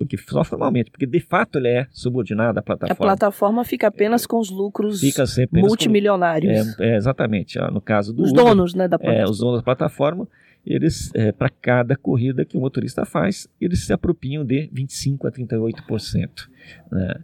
porque 0.00 0.16
só 0.16 0.42
formalmente, 0.42 0.90
porque 0.90 1.04
de 1.04 1.20
fato 1.20 1.58
ele 1.58 1.68
é 1.68 1.86
subordinado 1.90 2.58
à 2.58 2.60
A 2.60 2.62
plataforma. 2.62 2.96
plataforma 3.12 3.64
fica 3.64 3.88
apenas 3.88 4.24
com 4.24 4.38
os 4.40 4.48
lucros 4.50 4.98
Fica 4.98 5.24
apenas 5.24 5.48
com- 5.50 5.66
multimilionários. 5.68 6.78
é, 6.80 6.92
é, 6.92 6.96
exatamente. 6.96 7.58
ó, 7.58 7.70
no 7.70 7.82
caso 7.82 8.10
do 8.14 8.22
os 8.22 8.30
Uber, 8.32 8.44
donos, 8.46 8.74
né, 8.74 8.88
da 8.88 8.94
é, 8.96 8.98
plataforma. 8.98 9.30
os 9.30 9.38
donos 9.38 9.56
da 9.58 9.62
plataforma, 9.62 10.26
eles, 10.64 11.10
é, 11.14 11.32
para 11.32 11.50
cada 11.50 11.96
corrida 11.96 12.46
que 12.46 12.56
o 12.56 12.60
motorista 12.60 13.04
faz, 13.04 13.46
eles 13.60 13.84
se 13.84 13.92
apropriam 13.92 14.42
de 14.42 14.70
25% 14.74 15.26
a 15.26 15.30
38%. 15.30 16.48
Né? 16.90 17.14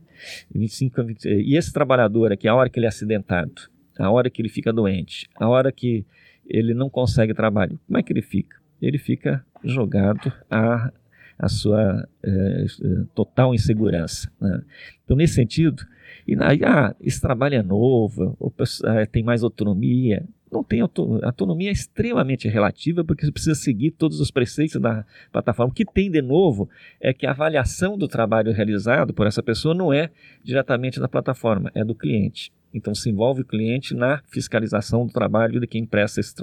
25 0.55 1.01
a 1.01 1.05
20, 1.05 1.25
e 1.29 1.57
esse 1.57 1.73
trabalhador 1.73 2.31
aqui, 2.31 2.47
a 2.47 2.55
hora 2.55 2.69
que 2.69 2.79
ele 2.79 2.85
é 2.87 2.89
acidentado, 2.91 3.53
a 3.99 4.11
hora 4.11 4.29
que 4.29 4.43
ele 4.43 4.51
fica 4.51 4.71
doente, 4.71 5.27
a 5.37 5.49
hora 5.49 5.73
que 5.73 6.05
ele 6.47 6.75
não 6.75 6.91
consegue 6.91 7.33
trabalho, 7.33 7.81
como 7.87 7.99
é 7.99 8.03
que 8.03 8.13
ele 8.13 8.23
fica? 8.23 8.57
Ele 8.83 8.99
fica 8.99 9.43
jogado 9.65 10.31
a, 10.51 10.93
a 11.39 11.49
sua 11.49 12.09
é, 12.23 12.31
é, 12.31 12.67
total 13.15 13.55
insegurança. 13.55 14.31
né? 14.41 14.63
Então, 15.05 15.17
nesse 15.17 15.35
sentido, 15.35 15.85
e 16.27 16.35
aí, 16.41 16.61
ah, 16.65 16.95
esse 17.01 17.21
trabalho 17.21 17.55
é 17.55 17.63
novo, 17.63 18.37
eh, 18.85 19.07
tem 19.07 19.23
mais 19.23 19.45
autonomia. 19.45 20.25
não 20.51 20.63
tem 20.65 20.81
auto, 20.81 21.21
autonomia 21.25 21.69
é 21.69 21.73
extremamente 21.73 22.49
relativa, 22.49 23.05
porque 23.05 23.25
você 23.25 23.33
precisa 23.33 23.55
seguir 23.55 23.91
todos 23.93 24.21
os 24.21 24.31
preceitos 24.31 24.81
da 24.81 25.05
plataforma. 25.31 25.71
O 25.71 25.75
que 25.75 25.85
tem 25.85 26.11
de 26.11 26.23
novo 26.23 26.69
é 27.01 27.13
que 27.13 27.27
a 27.27 27.31
avaliação 27.31 27.99
do 27.99 28.09
trabalho 28.09 28.53
realizado 28.53 29.13
por 29.13 29.27
essa 29.27 29.43
pessoa 29.43 29.75
não 29.75 29.93
é 29.93 30.11
diretamente 30.43 30.99
da 30.99 31.09
plataforma, 31.09 31.71
é 31.75 31.85
do 31.85 31.95
cliente. 31.95 32.53
Então 32.73 32.95
se 32.95 33.11
envolve 33.11 33.43
o 33.43 33.45
cliente 33.45 33.95
na 33.95 34.23
fiscalização 34.29 35.07
do 35.07 35.13
trabalho 35.13 35.61
de 35.61 35.67
quem 35.67 35.85
presta 35.85 36.21
esse, 36.21 36.35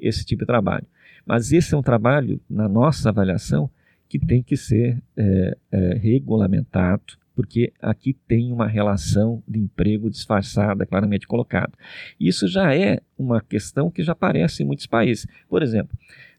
esse 0.00 0.24
tipo 0.24 0.40
de 0.40 0.46
trabalho. 0.46 0.86
Mas 1.26 1.52
esse 1.52 1.74
é 1.74 1.76
um 1.76 1.82
trabalho, 1.82 2.40
na 2.48 2.68
nossa 2.68 3.08
avaliação, 3.08 3.70
que 4.08 4.18
tem 4.18 4.42
que 4.42 4.56
ser 4.56 5.02
é, 5.16 5.56
é, 5.72 5.94
regulamentado, 5.94 7.02
porque 7.34 7.72
aqui 7.80 8.16
tem 8.28 8.52
uma 8.52 8.66
relação 8.66 9.42
de 9.46 9.58
emprego 9.58 10.08
disfarçada, 10.08 10.86
claramente 10.86 11.26
colocada. 11.26 11.72
Isso 12.18 12.46
já 12.46 12.74
é 12.74 13.00
uma 13.18 13.40
questão 13.40 13.90
que 13.90 14.02
já 14.02 14.12
aparece 14.12 14.62
em 14.62 14.66
muitos 14.66 14.86
países. 14.86 15.26
Por 15.48 15.62
exemplo, 15.62 15.96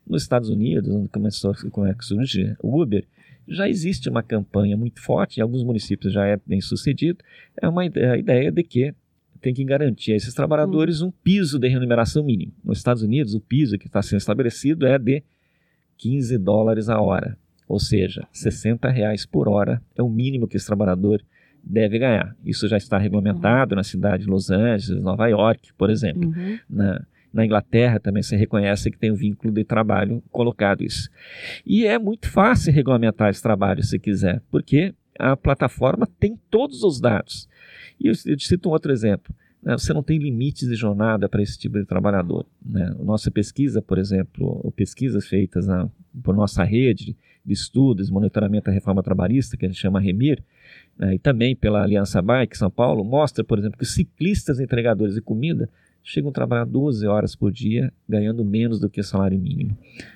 nos 0.07 0.21
Estados 0.21 0.49
Unidos, 0.49 0.89
onde 0.89 1.09
começou 1.09 1.51
a 1.51 2.01
surgir 2.01 2.55
o 2.61 2.81
Uber, 2.81 3.05
já 3.47 3.67
existe 3.69 4.09
uma 4.09 4.23
campanha 4.23 4.75
muito 4.77 5.01
forte, 5.01 5.37
em 5.37 5.41
alguns 5.41 5.63
municípios 5.63 6.13
já 6.13 6.25
é 6.25 6.39
bem 6.45 6.61
sucedido, 6.61 7.23
é 7.61 7.67
uma 7.67 7.85
é 7.85 8.11
a 8.11 8.17
ideia 8.17 8.51
de 8.51 8.63
que 8.63 8.93
tem 9.41 9.53
que 9.53 9.63
garantir 9.63 10.13
a 10.13 10.15
esses 10.15 10.33
trabalhadores 10.33 11.01
um 11.01 11.11
piso 11.11 11.59
de 11.59 11.67
remuneração 11.67 12.23
mínimo. 12.23 12.51
Nos 12.63 12.79
Estados 12.79 13.03
Unidos, 13.03 13.35
o 13.35 13.39
piso 13.39 13.77
que 13.77 13.85
está 13.85 14.01
sendo 14.01 14.17
estabelecido 14.17 14.87
é 14.87 14.97
de 14.97 15.23
15 15.97 16.37
dólares 16.39 16.89
a 16.89 16.99
hora. 16.99 17.37
Ou 17.67 17.79
seja, 17.79 18.27
60 18.31 18.89
reais 18.89 19.25
por 19.25 19.47
hora 19.47 19.81
é 19.95 20.03
o 20.03 20.09
mínimo 20.09 20.47
que 20.47 20.57
esse 20.57 20.65
trabalhador 20.65 21.21
deve 21.63 21.97
ganhar. 21.97 22.35
Isso 22.45 22.67
já 22.67 22.77
está 22.77 22.97
regulamentado 22.97 23.73
uhum. 23.73 23.77
na 23.77 23.83
cidade 23.83 24.23
de 24.23 24.29
Los 24.29 24.51
Angeles, 24.51 24.89
Nova 25.01 25.27
York, 25.27 25.73
por 25.77 25.89
exemplo. 25.89 26.29
Uhum. 26.29 26.59
Na, 26.69 27.01
na 27.33 27.45
Inglaterra 27.45 27.99
também 27.99 28.21
se 28.21 28.35
reconhece 28.35 28.91
que 28.91 28.97
tem 28.97 29.11
um 29.11 29.15
vínculo 29.15 29.51
de 29.51 29.63
trabalho 29.63 30.23
colocado 30.31 30.83
isso. 30.83 31.09
E 31.65 31.85
é 31.85 31.97
muito 31.97 32.29
fácil 32.29 32.71
regulamentar 32.71 33.29
esse 33.29 33.41
trabalho 33.41 33.83
se 33.83 33.97
quiser, 33.99 34.41
porque 34.51 34.93
a 35.19 35.35
plataforma 35.35 36.07
tem 36.19 36.39
todos 36.49 36.83
os 36.83 37.01
dados. 37.01 37.49
E 37.99 38.07
eu, 38.07 38.13
eu 38.25 38.39
cito 38.39 38.69
um 38.69 38.71
outro 38.71 38.91
exemplo. 38.91 39.33
Né? 39.65 39.73
Você 39.73 39.91
não 39.91 40.03
tem 40.03 40.19
limites 40.19 40.69
de 40.69 40.75
jornada 40.75 41.27
para 41.27 41.41
esse 41.41 41.57
tipo 41.57 41.79
de 41.79 41.85
trabalhador. 41.85 42.45
Né? 42.63 42.95
Nossa 42.99 43.31
pesquisa, 43.31 43.81
por 43.81 43.97
exemplo, 43.97 44.71
pesquisas 44.75 45.25
feitas 45.25 45.65
na, 45.65 45.89
por 46.23 46.35
nossa 46.35 46.63
rede 46.63 47.17
de 47.43 47.53
estudos, 47.53 48.09
monitoramento 48.09 48.65
da 48.65 48.71
reforma 48.71 49.03
trabalhista, 49.03 49.57
que 49.57 49.65
a 49.65 49.69
gente 49.69 49.79
chama 49.79 49.99
REMIR, 49.99 50.43
né, 50.97 51.15
e 51.15 51.19
também 51.19 51.55
pela 51.55 51.83
Aliança 51.83 52.21
Bike 52.21 52.57
São 52.57 52.71
Paulo, 52.71 53.03
mostra, 53.03 53.43
por 53.43 53.59
exemplo, 53.59 53.77
que 53.77 53.85
ciclistas 53.85 54.59
entregadores 54.59 55.13
de 55.13 55.21
comida 55.21 55.69
chegam 56.05 56.29
a 56.29 56.33
trabalhar 56.33 56.65
12 56.65 57.07
horas 57.07 57.35
por 57.35 57.51
dia, 57.51 57.91
ganhando 58.07 58.45
menos 58.45 58.79
do 58.79 58.87
que 58.87 59.01
o 59.01 59.03
salário 59.03 59.39
mínimo. 59.39 59.75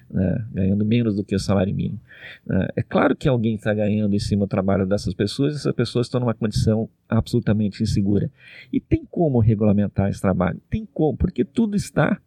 Né, 0.10 0.46
ganhando 0.54 0.86
menos 0.86 1.16
do 1.16 1.24
que 1.24 1.36
o 1.36 1.40
salário 1.40 1.74
mínimo. 1.74 2.00
Né. 2.46 2.68
É 2.76 2.84
claro 2.84 3.16
que 3.16 3.28
alguém 3.28 3.56
está 3.56 3.74
ganhando 3.74 4.16
em 4.16 4.20
cima 4.20 4.46
do 4.46 4.50
trabalho 4.50 4.86
dessas 4.86 5.16
pessoas, 5.16 5.56
essas 5.56 5.74
pessoas 5.74 6.06
estão 6.06 6.22
numa 6.22 6.34
condição 6.36 6.88
absolutamente 7.10 7.82
insegura. 7.82 8.30
E 8.72 8.80
tem 8.80 9.04
como 9.10 9.40
regulamentar 9.40 10.10
esse 10.10 10.22
trabalho? 10.22 10.62
Tem 10.70 10.88
como, 10.94 11.18
porque 11.18 11.44
tudo 11.44 11.76
está 11.76 12.22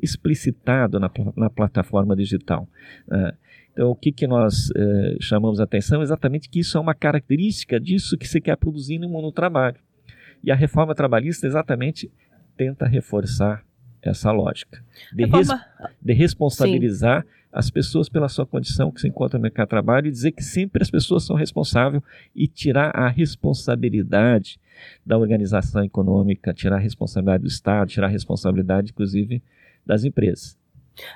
explicitado 0.00 1.00
na, 1.00 1.10
na 1.34 1.48
plataforma 1.48 2.14
digital. 2.14 2.68
Uh, 3.08 3.34
então, 3.72 3.90
o 3.90 3.96
que, 3.96 4.12
que 4.12 4.26
nós 4.26 4.68
uh, 4.70 5.16
chamamos 5.20 5.60
a 5.60 5.64
atenção? 5.64 6.02
Exatamente 6.02 6.48
que 6.48 6.60
isso 6.60 6.76
é 6.76 6.80
uma 6.80 6.94
característica 6.94 7.80
disso 7.80 8.18
que 8.18 8.28
se 8.28 8.38
quer 8.38 8.56
produzir 8.56 8.98
no 8.98 9.08
mundo 9.08 9.28
do 9.28 9.32
trabalho. 9.32 9.78
E 10.44 10.50
a 10.50 10.54
reforma 10.54 10.94
trabalhista 10.94 11.46
exatamente 11.46 12.10
tenta 12.58 12.86
reforçar 12.86 13.64
essa 14.02 14.32
lógica 14.32 14.82
de, 15.12 15.24
reforma... 15.24 15.54
res, 15.54 15.90
de 16.02 16.12
responsabilizar 16.12 17.22
Sim. 17.22 17.28
as 17.52 17.70
pessoas 17.70 18.08
pela 18.08 18.28
sua 18.28 18.44
condição 18.44 18.90
que 18.90 19.00
se 19.00 19.06
encontra 19.06 19.38
no 19.38 19.42
mercado 19.44 19.66
de 19.66 19.70
trabalho 19.70 20.08
e 20.08 20.10
dizer 20.10 20.32
que 20.32 20.42
sempre 20.42 20.82
as 20.82 20.90
pessoas 20.90 21.24
são 21.24 21.36
responsáveis 21.36 22.02
e 22.34 22.48
tirar 22.48 22.90
a 22.94 23.08
responsabilidade 23.08 24.58
da 25.06 25.16
organização 25.16 25.84
econômica, 25.84 26.52
tirar 26.52 26.76
a 26.76 26.80
responsabilidade 26.80 27.44
do 27.44 27.48
Estado, 27.48 27.88
tirar 27.88 28.08
a 28.08 28.10
responsabilidade, 28.10 28.90
inclusive, 28.90 29.40
das 29.86 30.04
empresas. 30.04 30.57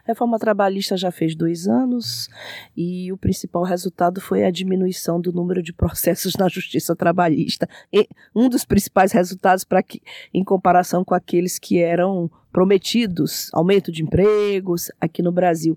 A 0.04 0.08
reforma 0.08 0.38
trabalhista 0.38 0.96
já 0.96 1.10
fez 1.10 1.34
dois 1.34 1.66
anos 1.66 2.28
e 2.76 3.12
o 3.12 3.16
principal 3.16 3.62
resultado 3.62 4.20
foi 4.20 4.44
a 4.44 4.50
diminuição 4.50 5.20
do 5.20 5.32
número 5.32 5.62
de 5.62 5.72
processos 5.72 6.34
na 6.38 6.48
justiça 6.48 6.94
trabalhista. 6.94 7.68
E 7.92 8.08
um 8.34 8.48
dos 8.48 8.64
principais 8.64 9.12
resultados 9.12 9.64
para 9.64 9.82
que, 9.82 10.02
em 10.32 10.44
comparação 10.44 11.04
com 11.04 11.14
aqueles 11.14 11.58
que 11.58 11.78
eram 11.78 12.30
prometidos, 12.52 13.48
aumento 13.52 13.90
de 13.90 14.02
empregos 14.02 14.90
aqui 15.00 15.22
no 15.22 15.32
Brasil. 15.32 15.76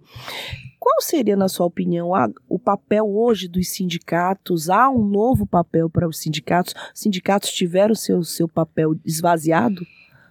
Qual 0.78 1.02
seria, 1.02 1.36
na 1.36 1.48
sua 1.48 1.66
opinião, 1.66 2.14
a, 2.14 2.30
o 2.48 2.60
papel 2.60 3.08
hoje 3.08 3.48
dos 3.48 3.70
sindicatos? 3.70 4.70
Há 4.70 4.90
um 4.90 5.04
novo 5.04 5.48
papel 5.48 5.90
para 5.90 6.08
os 6.08 6.20
sindicatos? 6.20 6.76
Os 6.94 7.00
sindicatos 7.00 7.52
tiveram 7.52 7.96
seu, 7.96 8.24
seu 8.24 8.48
papel 8.48 8.94
esvaziado, 9.04 9.82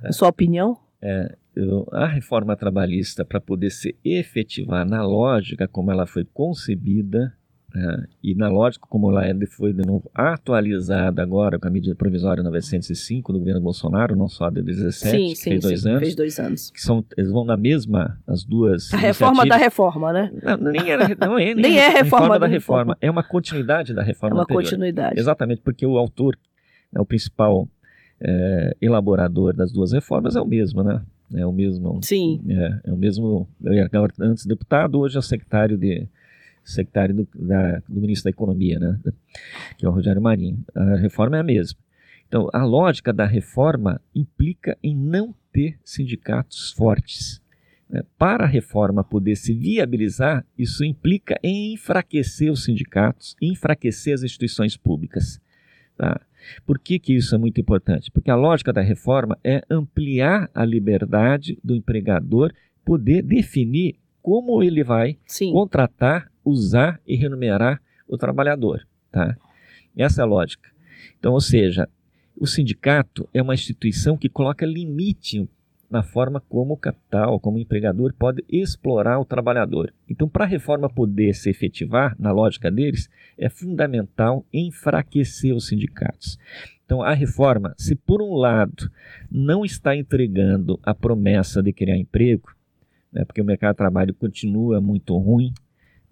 na 0.03 0.13
sua 0.13 0.29
opinião? 0.29 0.79
É, 1.03 1.35
a 1.93 2.07
reforma 2.07 2.57
trabalhista, 2.57 3.25
para 3.25 3.41
poder 3.41 3.71
se 3.71 3.97
efetivar 4.05 4.87
na 4.87 5.03
lógica 5.03 5.69
como 5.69 5.91
ela 5.91 6.07
foi 6.07 6.25
concebida, 6.25 7.33
né, 7.75 8.07
e 8.23 8.35
na 8.37 8.49
lógica 8.49 8.87
como 8.89 9.11
ela 9.11 9.27
é, 9.27 9.35
foi 9.47 9.73
de 9.73 9.85
novo 9.85 10.09
atualizada 10.15 11.21
agora 11.21 11.59
com 11.59 11.67
a 11.67 11.71
medida 11.71 11.95
provisória 11.95 12.43
905 12.43 13.33
do 13.33 13.39
governo 13.41 13.61
Bolsonaro, 13.61 14.15
não 14.15 14.29
só 14.29 14.49
de 14.49 14.63
17, 14.63 15.17
sim, 15.17 15.35
sim, 15.35 15.51
fez, 15.51 15.63
dois 15.63 15.81
sim, 15.83 15.89
anos, 15.89 16.01
fez 16.01 16.15
dois 16.15 16.39
anos. 16.39 16.71
Que 16.71 16.81
são, 16.81 17.05
eles 17.17 17.31
vão 17.31 17.45
na 17.45 17.57
mesma, 17.57 18.19
as 18.27 18.45
duas. 18.45 18.93
A 18.95 18.97
reforma 18.97 19.45
da 19.45 19.57
reforma, 19.57 20.13
né? 20.13 20.33
Não, 20.41 20.57
nem, 20.71 20.89
era, 20.89 21.09
não 21.21 21.39
é, 21.39 21.47
nem, 21.55 21.57
nem 21.57 21.79
é 21.79 21.89
reforma, 21.89 22.03
reforma 22.05 22.39
da 22.39 22.47
reforma. 22.47 22.81
reforma. 22.81 22.99
É 23.01 23.11
uma 23.11 23.25
continuidade 23.25 23.93
da 23.93 24.03
reforma. 24.03 24.35
É 24.35 24.37
uma 24.37 24.43
anterior. 24.43 24.63
continuidade. 24.63 25.19
Exatamente, 25.19 25.61
porque 25.63 25.85
o 25.85 25.99
autor, 25.99 26.39
né, 26.93 27.01
o 27.01 27.05
principal 27.05 27.69
é, 28.21 28.77
elaborador 28.81 29.53
das 29.55 29.73
duas 29.73 29.93
reformas 29.93 30.37
é 30.37 30.41
o 30.41 30.47
mesmo, 30.47 30.83
né? 30.83 31.03
É 31.35 31.47
o 31.47 31.53
mesmo. 31.53 32.01
Sim. 32.03 32.41
É, 32.49 32.81
é 32.85 32.93
o 32.93 32.97
mesmo. 32.97 33.49
Antes 34.21 34.47
deputado, 34.47 34.99
hoje 34.99 35.19
é 35.19 35.23
secretário 35.23 35.77
de 35.77 36.07
secretário 36.65 37.15
do, 37.15 37.29
da, 37.35 37.83
do 37.89 38.01
ministro 38.01 38.25
da 38.25 38.31
Economia, 38.31 38.79
né? 38.79 38.99
Que 39.77 39.85
é 39.85 39.89
o 39.89 39.93
Rogério 39.93 40.23
Marinho. 40.23 40.65
A 40.75 40.97
reforma 40.97 41.37
é 41.37 41.41
a 41.41 41.45
mesma. 41.45 41.79
Então, 42.27 42.49
a 42.53 42.65
lógica 42.65 43.13
da 43.13 43.27
reforma 43.27 44.01
implica 44.15 44.77
em 44.83 44.97
não 44.97 45.35
ter 45.53 45.79
sindicatos 45.85 46.73
fortes. 46.73 47.41
Né? 47.89 48.03
Para 48.19 48.45
a 48.45 48.49
reforma 48.49 49.05
poder 49.05 49.37
se 49.37 49.53
viabilizar, 49.53 50.45
isso 50.59 50.85
implica 50.85 51.39
em 51.43 51.75
enfraquecer 51.75 52.51
os 52.51 52.65
sindicatos, 52.65 53.37
enfraquecer 53.41 54.15
as 54.15 54.23
instituições 54.23 54.77
públicas. 54.77 55.41
Tá? 55.97 56.21
Por 56.67 56.79
que, 56.79 56.99
que 56.99 57.15
isso 57.15 57.35
é 57.35 57.39
muito 57.39 57.61
importante? 57.61 58.11
Porque 58.11 58.31
a 58.31 58.37
lógica 58.37 58.73
da 58.73 58.81
reforma 58.81 59.39
é 59.43 59.63
ampliar 59.71 60.51
a 60.55 60.65
liberdade 60.65 61.59
do 61.63 61.75
empregador 61.75 62.53
poder 62.85 63.23
definir 63.23 63.97
como 64.23 64.63
ele 64.63 64.83
vai 64.83 65.19
Sim. 65.27 65.53
contratar, 65.53 66.31
usar 66.45 67.01
e 67.07 67.17
remunerar 67.17 67.81
o 68.09 68.17
trabalhador. 68.17 68.87
Tá? 69.11 69.37
Essa 69.97 70.23
é 70.23 70.25
a 70.25 70.27
lógica. 70.27 70.71
Então, 71.19 71.33
ou 71.33 71.41
seja, 71.41 71.89
o 72.37 72.47
sindicato 72.47 73.29
é 73.33 73.41
uma 73.41 73.55
instituição 73.55 74.17
que 74.17 74.29
coloca 74.29 74.67
limite 74.67 75.49
na 75.95 76.03
forma 76.03 76.43
como 76.49 76.75
o 76.75 76.77
capital, 76.77 77.39
como 77.39 77.57
o 77.57 77.61
empregador 77.61 78.13
pode 78.19 78.45
explorar 78.49 79.21
o 79.21 79.25
trabalhador. 79.25 79.95
Então, 80.11 80.29
para 80.29 80.45
a 80.45 80.49
reforma 80.49 80.91
poder 80.91 81.35
se 81.35 81.49
efetivar, 81.49 82.17
na 82.19 82.33
lógica 82.33 82.69
deles, 82.69 83.09
é 83.39 83.49
fundamental 83.49 84.45
enfraquecer 84.53 85.55
os 85.55 85.69
sindicatos. 85.69 86.37
Então, 86.85 87.01
a 87.01 87.15
reforma, 87.15 87.75
se 87.79 87.95
por 87.95 88.21
um 88.21 88.35
lado 88.35 88.91
não 89.31 89.65
está 89.65 89.95
entregando 89.97 90.81
a 90.83 90.93
promessa 90.93 91.63
de 91.63 91.73
criar 91.73 91.97
emprego, 91.97 92.53
né, 93.13 93.25
porque 93.25 93.41
o 93.41 93.45
mercado 93.45 93.75
de 93.75 93.79
trabalho 93.79 94.13
continua 94.15 94.81
muito 94.81 95.17
ruim, 95.17 95.55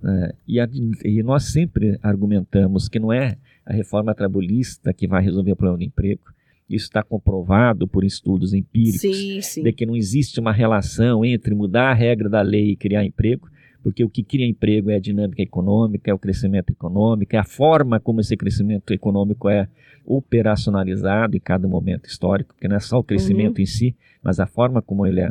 né, 0.01 0.31
e, 0.47 0.61
a, 0.61 0.69
e 1.05 1.25
nós 1.25 1.47
sempre 1.47 1.99
argumentamos 2.01 2.89
que 2.89 3.01
não 3.01 3.12
é 3.12 3.37
a 3.67 3.73
reforma 3.73 4.15
trabalhista 4.15 4.93
que 4.93 5.09
vai 5.09 5.25
resolver 5.25 5.51
o 5.51 5.57
problema 5.57 5.79
do 5.79 5.85
emprego, 5.85 6.23
isso 6.69 6.87
está 6.87 7.02
comprovado 7.02 7.87
por 7.87 8.04
estudos 8.04 8.54
empíricos 8.54 9.00
sim, 9.00 9.40
sim. 9.42 9.62
de 9.62 9.73
que 9.73 9.85
não 9.85 9.97
existe 9.97 10.40
uma 10.40 10.52
relação 10.52 11.25
entre 11.25 11.54
mudar 11.54 11.90
a 11.90 11.95
regra 11.95 12.28
da 12.28 12.40
lei 12.40 12.71
e 12.71 12.76
criar 12.76 13.04
emprego, 13.04 13.49
porque 13.83 14.04
o 14.04 14.09
que 14.09 14.23
cria 14.23 14.47
emprego 14.47 14.90
é 14.90 14.97
a 14.97 15.00
dinâmica 15.00 15.42
econômica, 15.42 16.11
é 16.11 16.14
o 16.14 16.19
crescimento 16.19 16.71
econômico, 16.71 17.35
é 17.35 17.38
a 17.38 17.45
forma 17.45 17.99
como 17.99 18.21
esse 18.21 18.37
crescimento 18.37 18.92
econômico 18.92 19.49
é 19.49 19.69
operacionalizado 20.04 21.37
em 21.37 21.40
cada 21.40 21.66
momento 21.66 22.07
histórico, 22.07 22.54
porque 22.54 22.69
não 22.69 22.76
é 22.76 22.81
só 22.81 22.99
o 22.99 23.04
crescimento 23.04 23.59
uhum. 23.59 23.62
em 23.62 23.66
si, 23.66 23.97
mas 24.23 24.40
a 24.40 24.47
forma 24.47 24.81
como 24.81 25.07
ele 25.07 25.21
é 25.21 25.31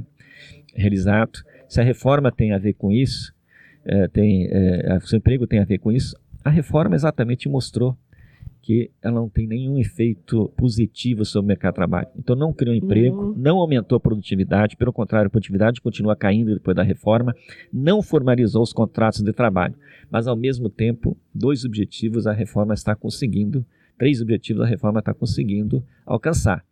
realizado. 0.75 1.43
Se 1.67 1.79
a 1.79 1.83
reforma 1.83 2.31
tem 2.31 2.51
a 2.51 2.57
ver 2.57 2.73
com 2.73 2.91
isso, 2.91 3.33
é, 3.85 4.07
tem, 4.09 4.47
é, 4.51 4.97
o 4.97 5.07
seu 5.07 5.17
emprego 5.17 5.47
tem 5.47 5.59
a 5.59 5.65
ver 5.65 5.79
com 5.79 5.91
isso, 5.91 6.15
a 6.43 6.50
reforma 6.50 6.95
exatamente 6.95 7.47
mostrou 7.47 7.97
que 8.61 8.91
ela 9.01 9.15
não 9.15 9.27
tem 9.27 9.47
nenhum 9.47 9.77
efeito 9.79 10.49
positivo 10.55 11.25
sobre 11.25 11.45
o 11.45 11.47
mercado 11.47 11.73
de 11.73 11.75
trabalho. 11.77 12.07
Então 12.15 12.35
não 12.35 12.53
criou 12.53 12.75
emprego, 12.75 13.29
Uhum. 13.29 13.33
não 13.35 13.57
aumentou 13.57 13.95
a 13.95 13.99
produtividade, 13.99 14.77
pelo 14.77 14.93
contrário, 14.93 15.27
a 15.27 15.29
produtividade 15.31 15.81
continua 15.81 16.15
caindo 16.15 16.53
depois 16.53 16.75
da 16.77 16.83
reforma, 16.83 17.35
não 17.73 18.01
formalizou 18.03 18.61
os 18.61 18.71
contratos 18.71 19.21
de 19.23 19.33
trabalho. 19.33 19.73
Mas 20.11 20.27
ao 20.27 20.35
mesmo 20.35 20.69
tempo, 20.69 21.17
dois 21.33 21.65
objetivos 21.65 22.27
a 22.27 22.33
reforma 22.33 22.73
está 22.75 22.95
conseguindo, 22.95 23.65
três 23.97 24.21
objetivos 24.21 24.61
a 24.61 24.65
reforma 24.65 24.99
está 24.99 25.13
conseguindo 25.13 25.83
alcançar. 26.05 26.63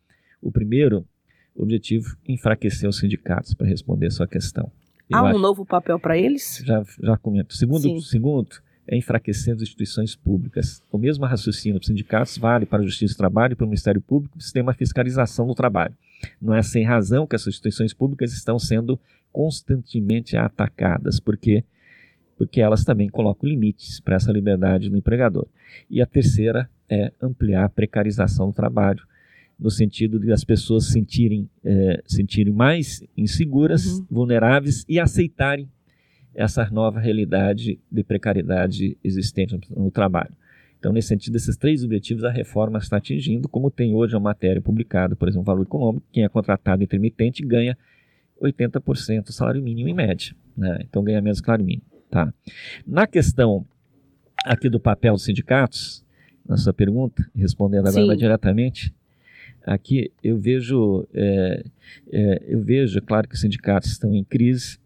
O 0.42 0.52
primeiro 0.52 1.04
objetivo, 1.56 2.16
enfraquecer 2.28 2.88
os 2.88 2.98
sindicatos, 3.00 3.54
para 3.54 3.68
responder 3.68 4.08
a 4.08 4.12
sua 4.12 4.28
questão. 4.28 4.72
Eu 5.10 5.18
Há 5.18 5.24
um 5.24 5.26
acho- 5.28 5.40
novo 5.40 5.66
papel 5.66 6.00
para 6.00 6.18
eles? 6.18 6.62
já, 6.64 6.84
já 7.02 7.18
comento. 7.18 7.56
Segundo, 7.56 7.82
Sim. 7.82 8.00
segundo, 8.02 8.50
enfraquecendo 8.98 9.58
as 9.58 9.64
instituições 9.64 10.16
públicas. 10.16 10.84
O 10.92 10.98
mesmo 10.98 11.26
raciocínio 11.26 11.80
dos 11.80 11.88
sindicatos 11.88 12.38
vale 12.38 12.66
para 12.66 12.82
a 12.82 12.86
Justiça 12.86 13.14
do 13.14 13.18
Trabalho 13.18 13.54
e 13.54 13.56
para 13.56 13.66
o 13.66 13.68
Ministério 13.68 14.02
Público, 14.02 14.38
que 14.38 14.52
tem 14.54 14.62
uma 14.62 14.74
fiscalização 14.74 15.46
do 15.48 15.54
trabalho. 15.56 15.94
Não 16.42 16.54
é 16.54 16.62
sem 16.62 16.84
razão 16.84 17.26
que 17.28 17.36
essas 17.36 17.48
instituições 17.50 17.94
públicas 17.94 18.34
estão 18.34 18.58
sendo 18.60 19.00
constantemente 19.32 20.36
atacadas, 20.38 21.20
porque 21.20 21.64
porque 22.38 22.62
elas 22.62 22.86
também 22.86 23.10
colocam 23.10 23.50
limites 23.50 24.00
para 24.00 24.16
essa 24.16 24.32
liberdade 24.32 24.90
do 24.90 24.96
empregador. 24.96 25.46
E 25.90 26.02
a 26.02 26.06
terceira 26.06 26.70
é 26.90 27.12
ampliar 27.22 27.66
a 27.66 27.70
precarização 27.70 28.48
do 28.48 28.54
trabalho, 28.54 29.04
no 29.60 29.70
sentido 29.70 30.18
de 30.18 30.32
as 30.32 30.46
pessoas 30.46 30.86
se 30.86 30.94
sentirem, 30.94 31.50
eh, 31.66 32.02
sentirem 32.08 32.54
mais 32.54 33.04
inseguras, 33.18 33.86
Uhum. 33.86 34.06
vulneráveis 34.10 34.86
e 34.88 34.98
aceitarem 35.02 35.68
essa 36.34 36.70
nova 36.70 37.00
realidade 37.00 37.80
de 37.92 38.04
precariedade 38.04 38.98
existente 39.04 39.60
no, 39.70 39.92
trabalho. 39.92 40.34
Então, 40.78 40.94
nesse 40.94 41.10
sentido, 41.10 41.36
esses 41.36 41.58
três 41.58 41.84
objetivos 41.84 42.24
a 42.24 42.32
reforma 42.32 42.78
está 42.78 42.98
atingindo, 42.98 43.50
como 43.50 43.70
tem 43.70 43.94
hoje 43.94 44.16
a 44.16 44.20
matéria 44.20 44.62
publicada, 44.62 45.16
por 45.16 45.28
exemplo, 45.28 45.42
o 45.42 45.46
valor 45.46 45.64
econômico, 45.64 46.06
quem 46.12 46.24
é 46.24 46.30
contratado 46.30 46.84
intermitente 46.84 47.44
ganha 47.44 47.78
80% 48.42 49.26
do 49.26 49.34
salário 49.34 49.62
mínimo 49.62 49.90
em 49.90 49.94
média, 49.94 50.34
né? 50.56 50.80
então 50.82 51.04
ganha 51.04 51.22
menos 51.22 51.40
salário 51.40 51.66
mínimo. 51.66 51.84
Tá? 52.10 52.34
Na 52.88 53.06
questão 53.06 53.66
aqui 54.46 54.70
do 54.70 54.80
papel 54.80 55.14
dos 55.14 55.24
sindicatos, 55.24 56.04
na 56.48 56.58
sua 56.58 56.74
pergunta, 56.74 57.30
respondendo 57.36 57.88
agora 57.88 58.16
diretamente, 58.16 58.94
aqui 59.66 60.12
eu 60.24 60.38
vejo, 60.38 61.08
é, 61.14 61.64
é, 62.12 62.44
eu 62.48 62.62
vejo, 62.62 63.02
claro 63.02 63.28
que 63.28 63.36
os 63.36 63.42
sindicatos 63.42 63.92
estão 63.92 64.16
em 64.16 64.24
crise, 64.24 64.80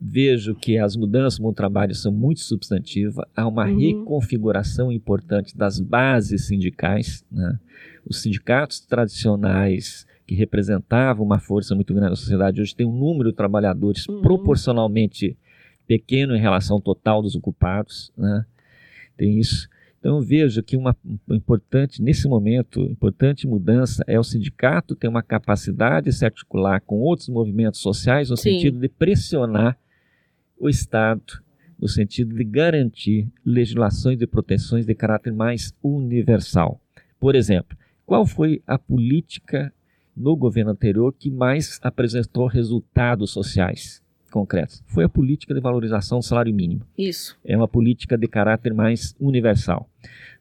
vejo 0.00 0.54
que 0.54 0.76
as 0.78 0.96
mudanças 0.96 1.38
no 1.38 1.52
trabalho 1.52 1.94
são 1.94 2.12
muito 2.12 2.40
substantivas, 2.40 3.24
há 3.34 3.46
uma 3.46 3.66
Uhum. 3.66 3.78
reconfiguração 3.78 4.92
importante 4.92 5.56
das 5.56 5.80
bases 5.80 6.46
sindicais, 6.46 7.24
né? 7.30 7.58
os 8.06 8.20
sindicatos 8.20 8.80
tradicionais 8.80 10.06
que 10.26 10.34
representavam 10.34 11.24
uma 11.24 11.38
força 11.38 11.74
muito 11.74 11.92
grande 11.94 12.10
na 12.10 12.16
sociedade 12.16 12.60
hoje 12.60 12.74
têm 12.74 12.86
um 12.86 12.96
número 12.98 13.30
de 13.30 13.36
trabalhadores 13.36 14.06
Uhum. 14.08 14.20
proporcionalmente 14.22 15.36
pequeno 15.86 16.34
em 16.34 16.40
relação 16.40 16.76
ao 16.76 16.80
total 16.82 17.20
dos 17.22 17.34
ocupados, 17.36 18.10
né? 18.16 18.44
Tem 19.16 19.38
isso. 19.38 19.68
Então 20.00 20.20
vejo 20.20 20.62
que 20.62 20.76
uma 20.76 20.96
uma 21.26 21.36
importante 21.36 22.02
nesse 22.02 22.26
momento, 22.28 22.80
importante 22.80 23.46
mudança 23.46 24.02
é 24.06 24.18
o 24.18 24.24
sindicato 24.24 24.94
ter 24.94 25.08
uma 25.08 25.22
capacidade 25.22 26.06
de 26.06 26.12
se 26.12 26.24
articular 26.24 26.80
com 26.80 26.96
outros 27.00 27.28
movimentos 27.28 27.80
sociais 27.80 28.28
no 28.30 28.36
Sim. 28.36 28.52
sentido 28.54 28.78
de 28.78 28.88
pressionar 28.88 29.78
o 30.58 30.68
Estado 30.68 31.42
no 31.78 31.88
sentido 31.88 32.34
de 32.34 32.44
garantir 32.44 33.28
legislações 33.44 34.20
e 34.20 34.26
proteções 34.26 34.86
de 34.86 34.94
caráter 34.94 35.32
mais 35.32 35.74
universal. 35.82 36.80
Por 37.18 37.34
exemplo, 37.34 37.76
qual 38.06 38.26
foi 38.26 38.62
a 38.66 38.78
política 38.78 39.72
no 40.16 40.36
governo 40.36 40.70
anterior 40.70 41.12
que 41.12 41.30
mais 41.30 41.78
apresentou 41.82 42.46
resultados 42.46 43.30
sociais 43.30 44.02
concretos? 44.30 44.82
Foi 44.86 45.04
a 45.04 45.08
política 45.08 45.54
de 45.54 45.60
valorização 45.60 46.18
do 46.18 46.24
salário 46.24 46.54
mínimo 46.54 46.86
Isso. 46.96 47.36
é 47.44 47.56
uma 47.56 47.68
política 47.68 48.16
de 48.16 48.28
caráter 48.28 48.72
mais 48.72 49.14
universal. 49.18 49.88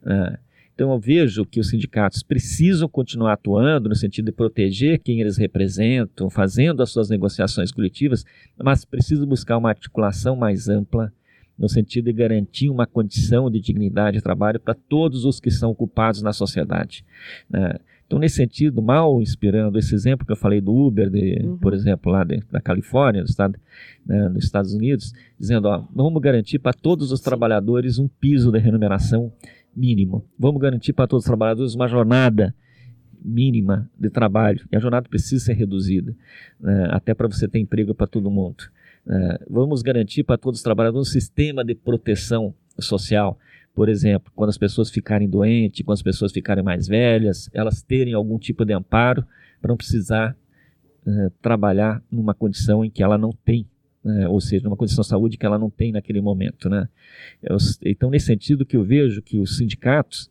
Ah, 0.05 0.38
então 0.74 0.92
eu 0.92 1.00
vejo 1.00 1.46
que 1.46 1.60
os 1.60 1.70
sindicatos 1.70 2.24
precisam 2.24 2.88
continuar 2.89 3.34
atuando 3.34 3.89
no 3.89 3.96
sentido 3.96 4.25
de 4.25 4.32
proteger 4.32 5.00
quem 5.00 5.21
eles 5.21 5.38
representam, 5.38 6.30
fazendo 6.30 6.82
as 6.82 6.89
suas 6.89 7.10
negociações 7.10 7.71
coletivas, 7.71 8.26
mas 8.62 8.84
precisam 8.86 9.26
buscar 9.28 9.58
uma 9.58 9.69
articulação 9.69 10.36
mais 10.36 10.67
ampla 10.69 11.12
no 11.58 11.69
sentido 11.69 12.06
de 12.06 12.13
garantir 12.13 12.69
uma 12.69 12.88
condição 12.88 13.50
de 13.50 13.60
dignidade 13.60 14.17
de 14.17 14.24
trabalho 14.24 14.60
para 14.60 14.74
todos 14.74 15.24
os 15.24 15.39
que 15.39 15.52
são 15.52 15.69
ocupados 15.69 16.21
na 16.24 16.34
sociedade. 16.34 17.06
né? 17.50 17.76
Então, 18.06 18.19
nesse 18.19 18.36
sentido, 18.36 18.82
mal 18.82 19.21
inspirando 19.21 19.80
esse 19.80 19.95
exemplo 19.95 20.26
que 20.26 20.32
eu 20.32 20.36
falei 20.36 20.60
do 20.62 20.71
Uber, 20.71 21.10
de, 21.10 21.39
Uhum. 21.43 21.58
por 21.58 21.74
exemplo, 21.74 22.12
lá 22.12 22.24
de- 22.24 22.43
da 22.52 22.60
Califórnia, 22.62 23.24
do 23.24 23.30
estado, 23.30 23.58
né, 24.06 24.30
nos 24.30 24.43
Estados 24.43 24.74
Unidos, 24.74 25.13
dizendo, 25.39 25.67
ó, 25.67 25.84
vamos 25.95 26.21
garantir 26.21 26.60
para 26.60 26.74
todos 26.74 27.12
os 27.12 27.19
Sim. 27.19 27.26
trabalhadores 27.26 27.98
um 27.98 28.08
piso 28.08 28.52
de 28.52 28.60
remuneração 28.60 29.32
mínimo. 29.76 30.26
Vamos 30.38 30.62
garantir 30.62 30.94
para 30.94 31.08
todos 31.08 31.24
os 31.24 31.28
trabalhadores 31.28 31.76
uma 31.76 31.88
jornada 31.88 32.56
mínima 33.24 33.90
de 33.98 34.10
trabalho. 34.10 34.66
E 34.72 34.76
a 34.76 34.80
jornada 34.80 35.08
precisa 35.08 35.46
ser 35.46 35.54
reduzida, 35.54 36.16
né, 36.60 36.88
até 36.92 37.14
para 37.14 37.28
você 37.28 37.48
ter 37.48 37.60
emprego 37.60 37.96
para 37.96 38.08
todo 38.08 38.30
mundo. 38.30 38.64
né. 39.06 39.40
vamos 39.50 39.82
garantir 39.82 40.24
para 40.24 40.38
todos 40.38 40.60
os 40.60 40.64
trabalhadores 40.64 41.08
um 41.08 41.12
sistema 41.12 41.64
de 41.64 41.76
proteção 41.76 42.54
social. 42.80 43.38
Por 43.74 43.90
exemplo, 43.90 44.32
quando 44.36 44.50
as 44.50 44.58
pessoas 44.58 44.90
ficarem 44.90 45.28
doentes, 45.28 45.84
quando 45.84 45.98
as 45.98 46.04
pessoas 46.04 46.32
ficarem 46.32 46.64
mais 46.64 46.88
velhas, 46.88 47.50
elas 47.54 47.82
terem 47.82 48.14
algum 48.14 48.38
tipo 48.38 48.64
de 48.64 48.74
amparo 48.74 49.26
para 49.60 49.70
não 49.70 49.78
precisar 49.78 50.36
eh, 51.06 51.32
trabalhar 51.42 52.02
numa 52.12 52.34
condição 52.34 52.86
em 52.86 52.90
que 52.90 53.02
ela 53.02 53.18
não 53.18 53.32
tem, 53.32 53.66
né, 54.04 54.28
ou 54.28 54.39
seja, 54.42 54.63
numa 54.66 54.76
condição 54.76 55.02
de 55.02 55.08
saúde 55.08 55.38
que 55.38 55.46
ela 55.46 55.58
não 55.58 55.70
tem 55.70 55.92
naquele 55.92 56.22
momento. 56.22 56.70
Né? 56.70 56.88
Eu- 57.42 57.58
então, 57.86 58.10
nesse 58.10 58.26
sentido 58.28 58.66
que 58.66 58.76
eu 58.76 58.84
vejo 58.84 59.22
que 59.22 59.39
os 59.39 59.58
sindicatos, 59.58 60.30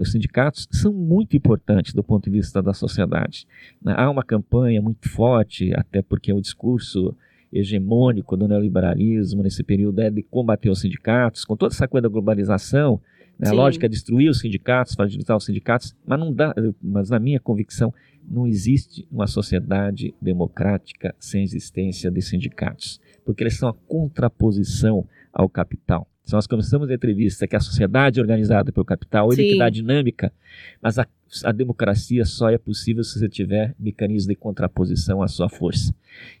os 0.00 0.12
sindicatos 0.12 0.68
são 0.70 0.92
muito 0.92 1.36
importantes 1.36 1.94
do 1.94 2.02
ponto 2.04 2.24
de 2.24 2.36
vista 2.36 2.62
da 2.62 2.72
sociedade. 2.74 3.46
né? 3.82 3.94
Há 3.96 4.10
uma 4.10 4.22
campanha 4.22 4.80
muito 4.82 5.08
forte, 5.08 5.72
até 5.74 6.02
porque 6.02 6.32
o 6.32 6.40
discurso 6.40 7.16
hegemônico 7.52 8.36
do 8.36 8.46
neoliberalismo 8.46 9.42
nesse 9.42 9.62
período 9.62 10.00
é 10.00 10.10
de 10.10 10.22
combater 10.22 10.68
os 10.70 10.80
sindicatos, 10.80 11.44
com 11.44 11.56
toda 11.56 11.72
essa 11.74 11.88
coisa 11.88 12.02
da 12.02 12.08
globalização, 12.08 13.00
né? 13.38 13.48
a 13.48 13.52
lógica 13.52 13.86
é 13.86 13.88
destruir 13.88 14.28
os 14.28 14.40
sindicatos, 14.40 14.94
fragilizar 14.94 15.36
os 15.36 15.44
sindicatos, 15.46 15.94
mas 16.06 16.18
não 16.18 16.32
dá, 16.32 16.54
mas 16.82 17.08
na 17.08 17.18
minha 17.18 17.40
convicção 17.40 17.92
não 18.30 18.46
existe 18.46 19.06
uma 19.10 19.26
sociedade 19.26 20.14
democrática 20.20 21.14
sem 21.18 21.42
existência 21.42 22.10
de 22.10 22.20
sindicatos, 22.20 23.00
porque 23.24 23.42
eles 23.42 23.56
são 23.56 23.68
a 23.68 23.74
contraposição 23.74 25.06
ao 25.32 25.48
capital. 25.48 26.08
Se 26.24 26.34
nós 26.34 26.46
começamos 26.46 26.90
a 26.90 26.94
entrevista 26.94 27.48
que 27.48 27.56
a 27.56 27.60
sociedade 27.60 28.20
é 28.20 28.22
organizada 28.22 28.70
pelo 28.70 28.84
capital, 28.84 29.32
ele 29.32 29.42
Sim. 29.42 29.52
que 29.52 29.58
dá 29.58 29.70
dinâmica, 29.70 30.30
mas 30.82 30.98
a, 30.98 31.06
a 31.42 31.52
democracia 31.52 32.22
só 32.26 32.50
é 32.50 32.58
possível 32.58 33.02
se 33.02 33.18
você 33.18 33.28
tiver 33.30 33.74
mecanismos 33.78 34.26
de 34.26 34.34
contraposição 34.34 35.22
à 35.22 35.28
sua 35.28 35.48
força. 35.48 35.94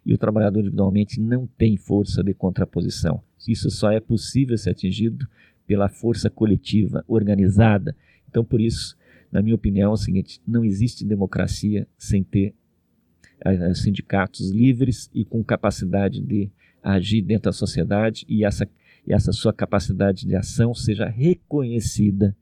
E 0.04 0.12
o 0.12 0.18
trabalhador 0.18 0.60
individualmente 0.60 1.18
não 1.18 1.46
tem 1.46 1.78
força 1.78 2.22
de 2.22 2.34
contraposição. 2.34 3.22
Isso 3.48 3.70
só 3.70 3.90
é 3.90 3.98
possível 3.98 4.58
ser 4.58 4.70
atingido 4.70 5.26
pela 5.66 5.88
força 5.88 6.28
coletiva, 6.28 7.02
organizada. 7.08 7.96
Então, 8.28 8.44
por 8.44 8.60
isso, 8.60 8.94
na 9.30 9.42
minha 9.42 9.54
opinião, 9.54 9.90
é 9.90 9.94
o 9.94 9.96
seguinte: 9.96 10.40
não 10.46 10.64
existe 10.64 11.04
democracia 11.04 11.86
sem 11.96 12.22
ter 12.22 12.54
eh, 13.40 13.74
sindicatos 13.74 14.50
livres 14.50 15.10
e 15.14 15.24
com 15.24 15.44
capacidade 15.44 16.20
de 16.20 16.50
agir 16.82 17.22
dentro 17.22 17.44
da 17.44 17.52
sociedade 17.52 18.24
e 18.28 18.44
essa, 18.44 18.68
e 19.06 19.12
essa 19.12 19.32
sua 19.32 19.52
capacidade 19.52 20.26
de 20.26 20.34
ação 20.34 20.74
seja 20.74 21.06
reconhecida 21.06 22.36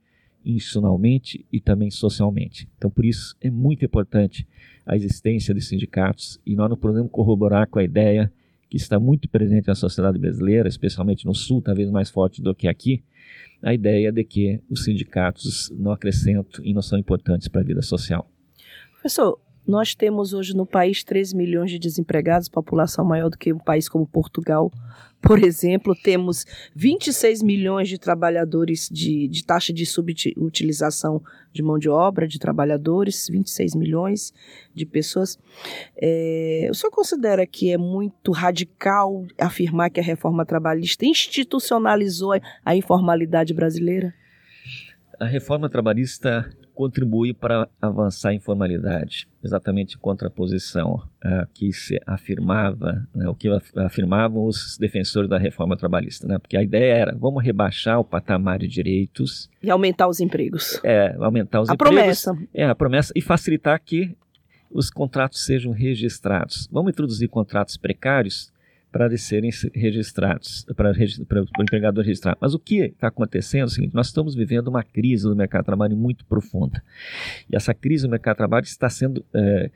institucionalmente 0.45 1.45
e 1.53 1.61
também 1.61 1.91
socialmente. 1.91 2.69
Então, 2.79 2.89
por 2.89 3.05
isso, 3.05 3.37
é 3.41 3.51
muito 3.51 3.85
importante 3.85 4.47
a 4.85 4.95
existência 4.95 5.53
de 5.53 5.61
sindicatos 5.61 6.41
e 6.47 6.55
nós 6.55 6.71
não 6.71 6.77
podemos 6.77 7.11
corroborar 7.11 7.67
com 7.69 7.81
a 7.81 7.85
ideia 7.85 8.33
que 8.71 8.77
está 8.77 8.99
muito 8.99 9.29
presente 9.29 9.67
na 9.67 9.75
sociedade 9.75 10.19
brasileira, 10.19 10.69
especialmente 10.69 11.27
no 11.27 11.35
Sul, 11.35 11.61
talvez 11.61 11.91
mais 11.91 12.11
forte 12.11 12.41
do 12.41 12.55
que 12.55 12.69
aqui, 12.69 13.03
a 13.63 13.73
ideia 13.75 14.13
de 14.13 14.25
que 14.25 14.61
os 14.71 14.85
sindicatos 14.85 15.71
não 15.77 15.91
acrescentam 15.93 16.65
e 16.65 16.73
não 16.73 16.83
são 16.83 16.99
importantes 16.99 17.49
para 17.49 17.61
a 17.61 17.65
vida 17.65 17.83
social. 17.83 18.31
Professor, 18.93 19.41
nós 19.67 19.95
temos 19.95 20.33
hoje 20.33 20.55
no 20.55 20.65
país 20.67 21.03
13 21.03 21.37
milhões 21.37 21.71
de 21.71 21.79
desempregados, 21.79 22.49
população 22.49 23.05
maior 23.05 23.29
do 23.31 23.37
que 23.39 23.53
um 23.53 23.59
país 23.59 23.89
como 23.89 24.07
Portugal. 24.07 24.71
Por 25.21 25.43
exemplo, 25.43 25.95
temos 26.05 26.45
26 26.75 27.43
milhões 27.43 27.89
de 27.89 27.99
trabalhadores 27.99 28.89
de, 28.93 29.27
de 29.27 29.45
taxa 29.45 29.73
de 29.73 29.85
subutilização 29.85 31.21
de 31.53 31.63
mão 31.63 31.79
de 31.79 31.89
obra 31.89 32.29
de 32.29 32.39
trabalhadores, 32.39 33.27
26 33.29 33.75
milhões 33.75 34.33
de 34.75 34.87
pessoas. 34.87 35.39
É, 36.01 36.69
o 36.71 36.75
senhor 36.75 36.91
considera 36.93 37.47
que 37.47 37.71
é 37.73 37.79
muito 37.79 38.31
radical 38.31 39.25
afirmar 39.39 39.91
que 39.91 39.99
a 39.99 40.03
reforma 40.03 40.45
trabalhista 40.45 41.05
institucionalizou 41.07 42.33
a- 42.35 42.41
a 42.65 42.77
informalidade 42.77 43.53
brasileira? 43.55 44.15
A 45.19 45.25
reforma 45.25 45.69
trabalhista 45.69 46.49
contribui 46.77 47.33
para 47.33 47.67
avançar 47.81 48.29
a 48.29 48.35
informalidade, 48.35 49.27
exatamente 49.43 49.97
contra 49.97 50.29
a 50.29 50.31
posição 50.31 51.03
uh, 51.25 51.47
que 51.55 51.73
se 51.73 51.99
afirmava, 52.07 53.09
né, 53.15 53.27
o 53.29 53.35
que 53.35 53.49
afirmavam 53.77 54.45
os 54.45 54.77
defensores 54.79 55.29
da 55.29 55.39
reforma 55.39 55.75
trabalhista, 55.75 56.29
né, 56.29 56.39
porque 56.39 56.57
a 56.57 56.63
ideia 56.63 56.93
era 56.93 57.17
vamos 57.17 57.43
rebaixar 57.43 57.99
o 57.99 58.05
patamar 58.05 58.59
de 58.59 58.69
direitos 58.69 59.51
e 59.63 59.71
aumentar 59.71 60.07
os 60.07 60.21
empregos. 60.21 60.79
É, 60.85 61.17
aumentar 61.19 61.63
os 61.63 61.71
a 61.71 61.73
empregos. 61.73 61.97
promessa. 61.97 62.39
É, 62.53 62.67
a 62.67 62.75
promessa 62.75 63.13
e 63.17 63.23
facilitar 63.23 63.81
que 63.83 64.15
os 64.71 64.91
contratos 64.91 65.45
sejam 65.47 65.73
registrados. 65.73 66.69
Vamos 66.71 66.91
introduzir 66.91 67.29
contratos 67.29 67.79
precários 67.79 68.53
para 68.97 69.05
eles 69.05 69.25
serem 69.25 69.51
registrados, 69.75 70.65
para, 70.75 70.91
para 71.29 71.43
o 71.43 71.63
empregador 71.63 72.03
registrar. 72.03 72.35
Mas 72.41 72.55
o 72.55 72.59
que 72.59 72.77
está 72.77 73.09
acontecendo 73.09 73.61
é 73.61 73.65
o 73.65 73.69
seguinte: 73.69 73.95
nós 73.95 74.07
estamos 74.07 74.35
vivendo 74.35 74.69
uma 74.69 74.83
crise 74.83 75.25
do 75.25 75.37
mercado 75.37 75.65
de 75.65 75.67
trabalho 75.67 75.95
muito 75.95 76.25
profunda. 76.25 76.83
E 77.51 77.55
essa 77.55 77.75
crise 77.75 78.07
do 78.07 78.11
mercado 78.11 78.37
de 78.37 78.39
trabalho 78.39 78.65
está 78.65 78.89
sendo, 78.89 79.23
é, 79.35 79.71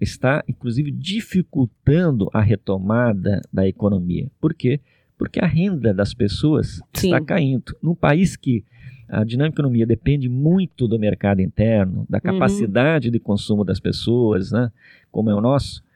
está 0.00 0.42
inclusive 0.48 0.90
dificultando 0.90 2.28
a 2.32 2.40
retomada 2.40 3.40
da 3.52 3.68
economia. 3.68 4.28
Por 4.40 4.52
quê? 4.52 4.80
Porque 5.16 5.38
a 5.38 5.46
renda 5.46 5.94
das 5.94 6.12
pessoas 6.12 6.80
Sim. 6.92 7.14
está 7.14 7.20
caindo. 7.20 7.72
Num 7.80 7.94
país 7.94 8.34
que 8.34 8.64
a 9.08 9.22
dinâmica 9.22 9.60
economia 9.60 9.86
depende 9.86 10.28
muito 10.28 10.88
do 10.88 10.98
mercado 10.98 11.40
interno, 11.40 12.04
da 12.10 12.18
uhum. 12.18 12.32
capacidade 12.32 13.06
uhum. 13.06 13.12
de 13.12 13.20
consumo 13.20 13.64
das 13.64 13.78
pessoas, 13.78 14.50
né, 14.50 14.72
como 15.12 15.30
é 15.30 15.34
o 15.36 15.40
nosso, 15.40 15.86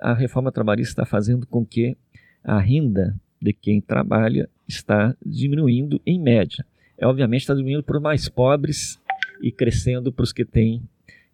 a 0.00 0.12
reforma 0.12 0.50
trabalhista 0.50 0.92
está 0.92 1.06
fazendo 1.06 1.46
com 1.46 1.64
que 1.64 1.96
a 2.44 2.58
renda 2.58 3.14
de 3.40 3.52
quem 3.52 3.80
trabalha 3.80 4.48
está 4.68 5.16
diminuindo 5.24 6.00
em 6.06 6.20
média. 6.20 6.64
É, 6.96 7.06
obviamente 7.06 7.40
está 7.40 7.54
diminuindo 7.54 7.82
para 7.82 7.96
os 7.96 8.02
mais 8.02 8.28
pobres 8.28 9.00
e 9.42 9.50
crescendo 9.50 10.12
para 10.12 10.22
os 10.22 10.32
que 10.32 10.44
têm 10.44 10.82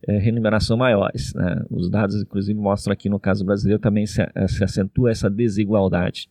é, 0.07 0.19
remuneração 0.19 0.77
maiores. 0.77 1.35
Né? 1.35 1.65
Os 1.71 1.91
dados, 1.91 2.17
inclusive, 2.23 2.59
mostram 2.59 2.93
aqui 2.93 3.09
no 3.09 3.21
caso 3.21 3.45
brasileiro 3.45 3.81
também 3.81 4.07
se, 4.07 4.23
eh, 4.23 4.49
se 4.49 4.65
acentua 4.65 5.11
essa 5.11 5.29
desigualdade. 5.29 6.29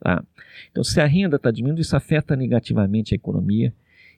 Tá? 0.00 0.24
Então, 0.70 0.82
se 0.82 1.00
a 1.00 1.06
renda 1.06 1.36
está 1.36 1.50
diminuindo, 1.50 1.80
isso 1.80 1.96
afeta 1.96 2.34
negativamente 2.34 3.14
a 3.14 3.16
economia 3.16 3.72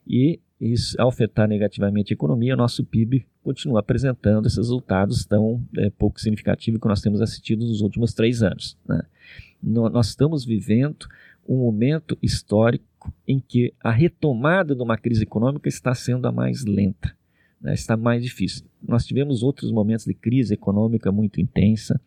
e 0.07 0.41
isso, 0.61 1.01
ao 1.01 1.09
afetar 1.09 1.47
negativamente 1.47 2.13
a 2.13 2.15
economia, 2.15 2.55
o 2.55 2.57
nosso 2.57 2.85
PIB 2.85 3.27
continua 3.43 3.81
apresentando 3.81 4.47
esses 4.47 4.57
resultados 4.57 5.27
tão 5.27 5.63
é, 5.77 5.91
pouco 5.91 6.19
significativos 6.21 6.81
que 6.81 6.89
nós 6.89 7.03
temos 7.03 7.21
assistido 7.21 7.67
nos 7.67 7.83
últimos 7.83 8.15
três 8.15 8.43
anos. 8.43 8.77
Né? 8.89 9.03
Nós 9.65 10.09
estamos 10.09 10.45
vivendo 10.45 11.07
um 11.49 11.57
momento 11.57 12.19
histórico 12.23 13.13
em 13.27 13.41
que 13.41 13.73
a 13.83 13.91
retomada 13.91 14.75
de 14.75 14.83
uma 14.83 14.99
crise 14.99 15.23
econômica 15.23 15.69
está 15.69 15.95
sendo 15.95 16.27
a 16.27 16.33
mais 16.33 16.65
lenta, 16.65 17.15
né? 17.61 17.73
está 17.73 17.97
mais 17.97 18.23
difícil. 18.23 18.67
Nós 18.87 19.07
tivemos 19.07 19.43
outros 19.43 19.73
momentos 19.73 20.05
de 20.05 20.15
crise 20.15 20.55
econômica 20.55 21.11
muito 21.11 21.41
intensa, 21.41 22.01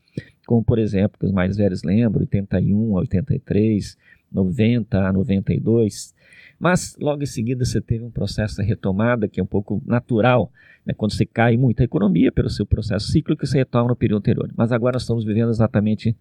como 0.46 0.64
por 0.64 0.78
exemplo, 0.78 1.20
que 1.20 1.26
os 1.26 1.32
mais 1.32 1.58
velhos 1.58 1.84
lembram, 1.84 2.22
81 2.22 2.98
a 2.98 3.02
83, 3.02 3.98
90 4.32 5.08
a 5.08 5.14
92, 5.14 6.14
mas 6.60 6.96
logo 7.00 7.24
em 7.24 7.28
seguida 7.28 7.66
você 7.66 7.82
teve 7.82 8.04
um 8.04 8.12
processo 8.12 8.58
de 8.58 8.64
retomada 8.64 9.28
que 9.28 9.40
é 9.40 9.44
um 9.44 9.48
pouco 9.48 9.82
natural, 9.86 10.52
né? 10.86 10.94
quando 10.96 11.14
você 11.14 11.26
cai 11.26 11.58
muito 11.58 11.82
a 11.82 11.86
economia 11.86 12.32
pelo 12.32 12.50
seu 12.50 12.66
processo 12.66 13.12
cíclico, 13.12 13.46
você 13.46 13.58
retoma 13.58 13.90
no 13.90 13.96
período 13.96 14.20
anterior. 14.20 14.52
Mas 14.56 14.72
agora 14.72 14.96
nós 14.96 15.04
estamos 15.04 15.24
vivendo 15.24 15.50
exatamente 15.50 16.16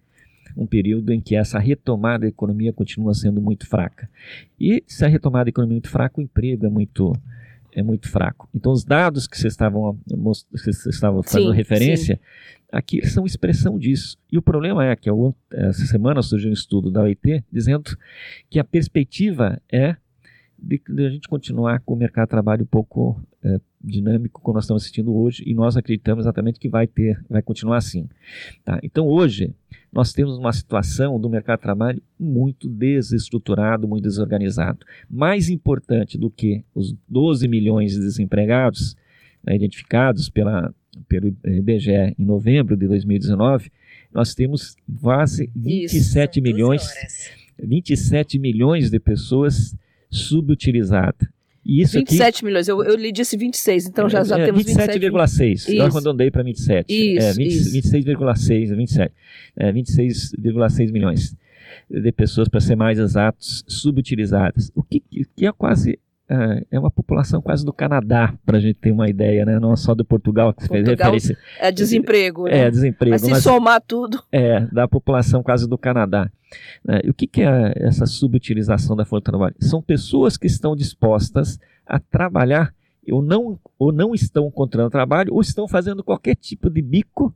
um 0.55 0.65
período 0.65 1.11
em 1.11 1.19
que 1.19 1.35
essa 1.35 1.59
retomada 1.59 2.19
da 2.19 2.27
economia 2.27 2.71
continua 2.73 3.13
sendo 3.13 3.41
muito 3.41 3.67
fraca. 3.67 4.09
E 4.59 4.83
se 4.87 5.03
a 5.05 5.07
retomada 5.07 5.45
da 5.45 5.49
economia 5.49 5.73
é 5.73 5.77
muito 5.77 5.89
fraca, 5.89 6.19
o 6.19 6.23
emprego 6.23 6.65
é 6.65 6.69
muito 6.69 7.13
é 7.73 7.83
muito 7.83 8.09
fraco. 8.09 8.49
Então 8.55 8.71
os 8.71 8.83
dados 8.83 9.27
que 9.27 9.37
vocês 9.37 9.53
estavam, 9.53 9.99
vocês 10.51 10.83
estavam 10.87 11.21
fazendo 11.21 11.51
sim, 11.51 11.55
referência 11.55 12.15
sim. 12.15 12.67
aqui 12.71 13.05
são 13.05 13.23
expressão 13.23 13.77
disso. 13.77 14.17
E 14.31 14.37
o 14.37 14.41
problema 14.41 14.83
é 14.83 14.95
que 14.95 15.09
essa 15.51 15.85
semana 15.85 16.23
surgiu 16.23 16.49
um 16.49 16.53
estudo 16.53 16.89
da 16.89 17.03
OIT 17.03 17.43
dizendo 17.51 17.95
que 18.49 18.57
a 18.57 18.63
perspectiva 18.63 19.61
é 19.71 19.95
de, 20.57 20.81
de, 20.89 21.05
a 21.05 21.09
gente 21.11 21.27
continuar 21.27 21.79
com 21.81 21.93
o 21.93 21.97
mercado 21.97 22.25
de 22.25 22.31
trabalho 22.31 22.63
um 22.63 22.67
pouco 22.67 23.21
é, 23.43 23.59
dinâmico 23.79 24.41
como 24.41 24.55
nós 24.55 24.63
estamos 24.63 24.81
assistindo 24.81 25.15
hoje 25.15 25.43
e 25.45 25.53
nós 25.53 25.77
acreditamos 25.77 26.23
exatamente 26.23 26.59
que 26.59 26.67
vai 26.67 26.87
ter, 26.87 27.23
vai 27.29 27.43
continuar 27.43 27.77
assim. 27.77 28.09
Tá? 28.65 28.79
Então 28.81 29.07
hoje 29.07 29.53
nós 29.91 30.13
temos 30.13 30.37
uma 30.37 30.51
situação 30.53 31.19
do 31.19 31.29
mercado 31.29 31.59
de 31.59 31.63
trabalho 31.63 32.01
muito 32.19 32.69
desestruturado, 32.69 33.87
muito 33.87 34.03
desorganizado. 34.03 34.85
Mais 35.09 35.49
importante 35.49 36.17
do 36.17 36.29
que 36.29 36.63
os 36.75 36.95
12 37.07 37.47
milhões 37.47 37.93
de 37.93 37.99
desempregados 37.99 38.95
né, 39.43 39.55
identificados 39.55 40.29
pela, 40.29 40.73
pelo 41.07 41.35
IBGE 41.45 42.15
em 42.17 42.25
novembro 42.25 42.75
de 42.75 42.87
2019, 42.87 43.71
nós 44.13 44.35
temos 44.35 44.75
quase 45.01 45.49
27 45.55 46.39
Isso, 46.39 46.41
milhões, 46.41 46.83
27 47.57 48.39
milhões 48.39 48.89
de 48.89 48.99
pessoas 48.99 49.75
subutilizadas. 50.09 51.27
E 51.67 51.81
isso 51.81 51.99
27 51.99 52.37
aqui, 52.37 52.45
milhões, 52.45 52.69
eu, 52.69 52.81
eu 52.81 52.95
lhe 52.95 53.11
disse 53.11 53.35
26, 53.35 53.87
então 53.87 54.07
já, 54.07 54.23
já 54.23 54.39
é, 54.39 54.45
temos 54.45 54.63
27,6. 54.63 55.73
Eu 55.75 55.85
arredondei 55.85 56.31
para 56.31 56.41
27. 56.41 56.85
Isso, 56.87 57.27
é, 57.27 57.33
26,6, 57.33 58.73
27. 58.73 59.13
É, 59.57 59.73
26,6 59.73 60.91
milhões 60.93 61.35
de 61.89 62.11
pessoas, 62.13 62.47
para 62.47 62.61
ser 62.61 62.77
mais 62.77 62.97
exatos, 62.97 63.65
subutilizadas. 63.67 64.71
O 64.73 64.81
que, 64.81 65.03
que 65.35 65.45
é 65.45 65.51
quase 65.51 65.99
é, 66.29 66.65
é 66.71 66.79
uma 66.79 66.91
população 66.91 67.41
quase 67.41 67.65
do 67.65 67.71
Canadá, 67.71 68.33
para 68.45 68.57
a 68.57 68.59
gente 68.59 68.75
ter 68.75 68.91
uma 68.91 69.09
ideia, 69.09 69.45
né? 69.45 69.59
Não 69.59 69.75
só 69.75 69.93
de 69.93 70.03
Portugal, 70.03 70.53
que 70.53 70.63
você 70.63 70.67
fez 70.67 70.87
referência. 70.87 71.37
É 71.59 71.71
desemprego, 71.71 72.45
né? 72.45 72.59
É, 72.59 72.71
desemprego. 72.71 73.13
Mas 73.13 73.21
se 73.21 73.31
mas, 73.31 73.43
somar 73.43 73.81
tudo. 73.81 74.21
É, 74.31 74.61
da 74.67 74.87
população 74.87 75.41
quase 75.41 75.67
do 75.67 75.77
Canadá. 75.77 76.29
É, 76.87 77.05
e 77.05 77.09
o 77.09 77.13
que, 77.13 77.27
que 77.27 77.41
é 77.41 77.73
essa 77.77 78.05
subutilização 78.05 78.95
da 78.95 79.05
força 79.05 79.21
de 79.21 79.25
trabalho? 79.25 79.55
São 79.59 79.81
pessoas 79.81 80.37
que 80.37 80.47
estão 80.47 80.75
dispostas 80.75 81.59
a 81.85 81.99
trabalhar 81.99 82.73
ou 83.11 83.21
não, 83.21 83.57
ou 83.79 83.91
não 83.91 84.13
estão 84.13 84.47
encontrando 84.47 84.89
trabalho, 84.89 85.33
ou 85.33 85.41
estão 85.41 85.67
fazendo 85.67 86.03
qualquer 86.03 86.35
tipo 86.35 86.69
de 86.69 86.81
bico, 86.81 87.33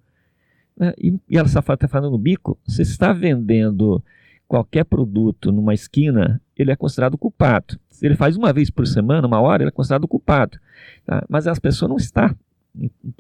né? 0.78 0.94
e, 0.98 1.18
e 1.30 1.38
ela 1.38 1.48
está 1.48 1.62
fazendo 1.62 2.18
bico, 2.18 2.58
você 2.68 2.82
está 2.82 3.14
vendendo 3.14 4.04
qualquer 4.48 4.84
produto 4.84 5.50
numa 5.50 5.74
esquina, 5.74 6.42
ele 6.62 6.72
é 6.72 6.76
considerado 6.76 7.18
culpado. 7.18 7.80
Se 7.90 8.06
ele 8.06 8.16
faz 8.16 8.36
uma 8.36 8.52
vez 8.54 8.70
por 8.70 8.88
semana, 8.88 9.28
uma 9.28 9.40
hora, 9.40 9.64
ele 9.64 9.70
é 9.70 9.72
considerado 9.72 10.08
culpado. 10.08 10.58
Tá? 11.06 11.24
Mas 11.30 11.48
as 11.48 11.60
pessoas 11.60 11.90
não 11.90 11.98
está 11.98 12.36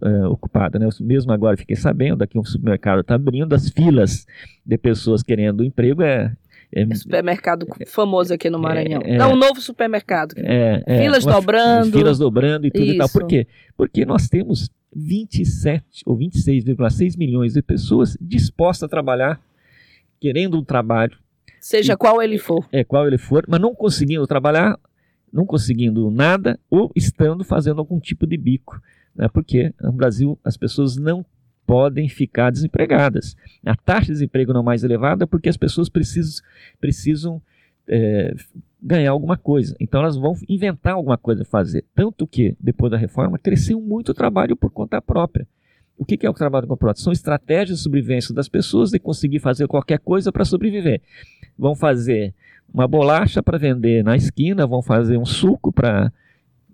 é, 0.03 0.25
ocupada, 0.27 0.79
né? 0.79 0.85
Eu 0.85 1.05
mesmo 1.05 1.31
agora 1.31 1.57
fiquei 1.57 1.75
sabendo 1.75 2.25
que 2.25 2.39
um 2.39 2.43
supermercado 2.43 3.01
está 3.01 3.15
abrindo 3.15 3.53
as 3.53 3.69
filas 3.69 4.25
de 4.65 4.77
pessoas 4.77 5.21
querendo 5.21 5.63
emprego 5.63 6.01
é 6.01 6.35
é, 6.73 6.83
é 6.83 6.95
supermercado 6.95 7.67
é, 7.79 7.85
famoso 7.85 8.33
aqui 8.33 8.49
no 8.49 8.57
Maranhão. 8.57 9.01
É, 9.03 9.17
é, 9.17 9.27
um 9.27 9.35
novo 9.35 9.59
supermercado. 9.59 10.33
É, 10.37 10.81
é 10.85 11.01
filas 11.01 11.25
dobrando. 11.25 11.91
Filas 11.91 12.17
dobrando 12.17 12.65
e 12.65 12.71
tudo 12.71 12.85
Isso. 12.85 12.95
e 12.95 12.97
tal. 12.97 13.09
Por 13.09 13.27
quê? 13.27 13.45
Porque 13.75 14.05
nós 14.05 14.29
temos 14.29 14.69
27 14.95 16.03
ou 16.05 16.17
26,6 16.17 17.17
milhões 17.17 17.53
de 17.53 17.61
pessoas 17.61 18.17
dispostas 18.21 18.83
a 18.83 18.89
trabalhar 18.89 19.41
querendo 20.19 20.57
um 20.57 20.63
trabalho. 20.63 21.17
Seja 21.61 21.93
e, 21.93 21.95
qual 21.95 22.21
ele 22.21 22.39
for. 22.39 22.67
É, 22.71 22.83
qual 22.83 23.05
ele 23.07 23.19
for, 23.19 23.45
mas 23.47 23.61
não 23.61 23.75
conseguindo 23.75 24.25
trabalhar, 24.25 24.79
não 25.31 25.45
conseguindo 25.45 26.09
nada, 26.09 26.59
ou 26.69 26.91
estando 26.95 27.43
fazendo 27.43 27.79
algum 27.79 27.99
tipo 27.99 28.25
de 28.25 28.35
bico. 28.35 28.81
Né? 29.15 29.27
Porque 29.31 29.71
no 29.79 29.91
Brasil 29.91 30.39
as 30.43 30.57
pessoas 30.57 30.97
não 30.97 31.23
podem 31.65 32.09
ficar 32.09 32.51
desempregadas. 32.51 33.35
A 33.63 33.75
taxa 33.75 34.07
de 34.07 34.13
desemprego 34.13 34.51
não 34.51 34.61
é 34.61 34.65
mais 34.65 34.83
elevada 34.83 35.27
porque 35.27 35.47
as 35.47 35.55
pessoas 35.55 35.87
precisam, 35.87 36.43
precisam 36.79 37.41
é, 37.87 38.33
ganhar 38.81 39.11
alguma 39.11 39.37
coisa. 39.37 39.75
Então 39.79 40.01
elas 40.01 40.17
vão 40.17 40.33
inventar 40.49 40.93
alguma 40.93 41.17
coisa 41.17 41.43
a 41.43 41.45
fazer. 41.45 41.85
Tanto 41.93 42.25
que, 42.25 42.57
depois 42.59 42.91
da 42.91 42.97
reforma, 42.97 43.37
cresceu 43.37 43.79
muito 43.79 44.09
o 44.09 44.15
trabalho 44.15 44.55
por 44.55 44.71
conta 44.71 44.99
própria. 44.99 45.47
O 45.95 46.03
que 46.03 46.25
é 46.25 46.29
o 46.29 46.33
trabalho 46.33 46.65
com 46.65 46.75
prótese? 46.75 47.03
São 47.03 47.13
estratégias 47.13 47.77
de 47.77 47.83
sobrevivência 47.83 48.33
das 48.33 48.49
pessoas 48.49 48.89
de 48.89 48.97
conseguir 48.97 49.37
fazer 49.37 49.67
qualquer 49.67 49.99
coisa 49.99 50.31
para 50.31 50.43
sobreviver. 50.43 50.99
Vão 51.57 51.75
fazer 51.75 52.33
uma 52.73 52.87
bolacha 52.87 53.43
para 53.43 53.57
vender 53.57 54.03
na 54.03 54.15
esquina, 54.15 54.65
vão 54.65 54.81
fazer 54.81 55.17
um 55.17 55.25
suco 55.25 55.71
para 55.71 56.11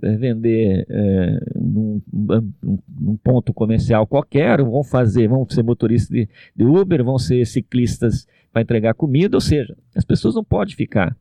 é, 0.02 0.16
vender 0.16 0.86
é, 0.90 1.40
num, 1.56 2.02
num, 2.14 3.18
ponto 3.18 3.52
comercial 3.52 4.06
qualquer, 4.06 4.62
vão 4.62 4.84
fazer, 4.84 5.28
vão 5.28 5.48
ser 5.50 5.64
motoristas 5.64 6.10
de, 6.10 6.30
de 6.56 6.64
Uber, 6.64 7.04
vão 7.04 7.18
ser 7.18 7.46
ciclistas 7.46 8.28
para 8.54 8.62
entregar 8.62 8.94
comida, 8.94 9.36
ou 9.38 9.42
seja, 9.42 9.76
as 9.96 10.06
pessoas 10.06 10.36
não 10.36 10.44
podem 10.44 10.76
ficar 10.76 11.16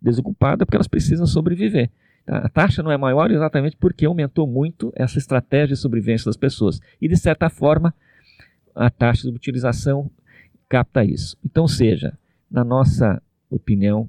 desocupadas 0.00 0.64
porque 0.64 0.76
elas 0.76 0.88
precisam 0.88 1.26
sobreviver. 1.26 1.90
A 2.26 2.48
taxa 2.48 2.82
não 2.82 2.92
é 2.92 2.96
maior 2.96 3.30
exatamente 3.30 3.76
porque 3.76 4.06
aumentou 4.06 4.46
muito 4.46 4.92
essa 4.94 5.18
estratégia 5.18 5.74
de 5.74 5.80
sobrevivência 5.80 6.26
das 6.26 6.36
pessoas. 6.36 6.80
E, 7.00 7.08
de 7.08 7.16
certa 7.16 7.50
forma, 7.50 7.92
a 8.74 8.88
taxa 8.88 9.28
de 9.28 9.34
utilização 9.34 10.08
capta 10.68 11.04
isso. 11.04 11.36
Então, 11.44 11.66
seja, 11.66 12.16
na 12.50 12.64
nossa 12.64 13.22
opinião, 13.48 14.08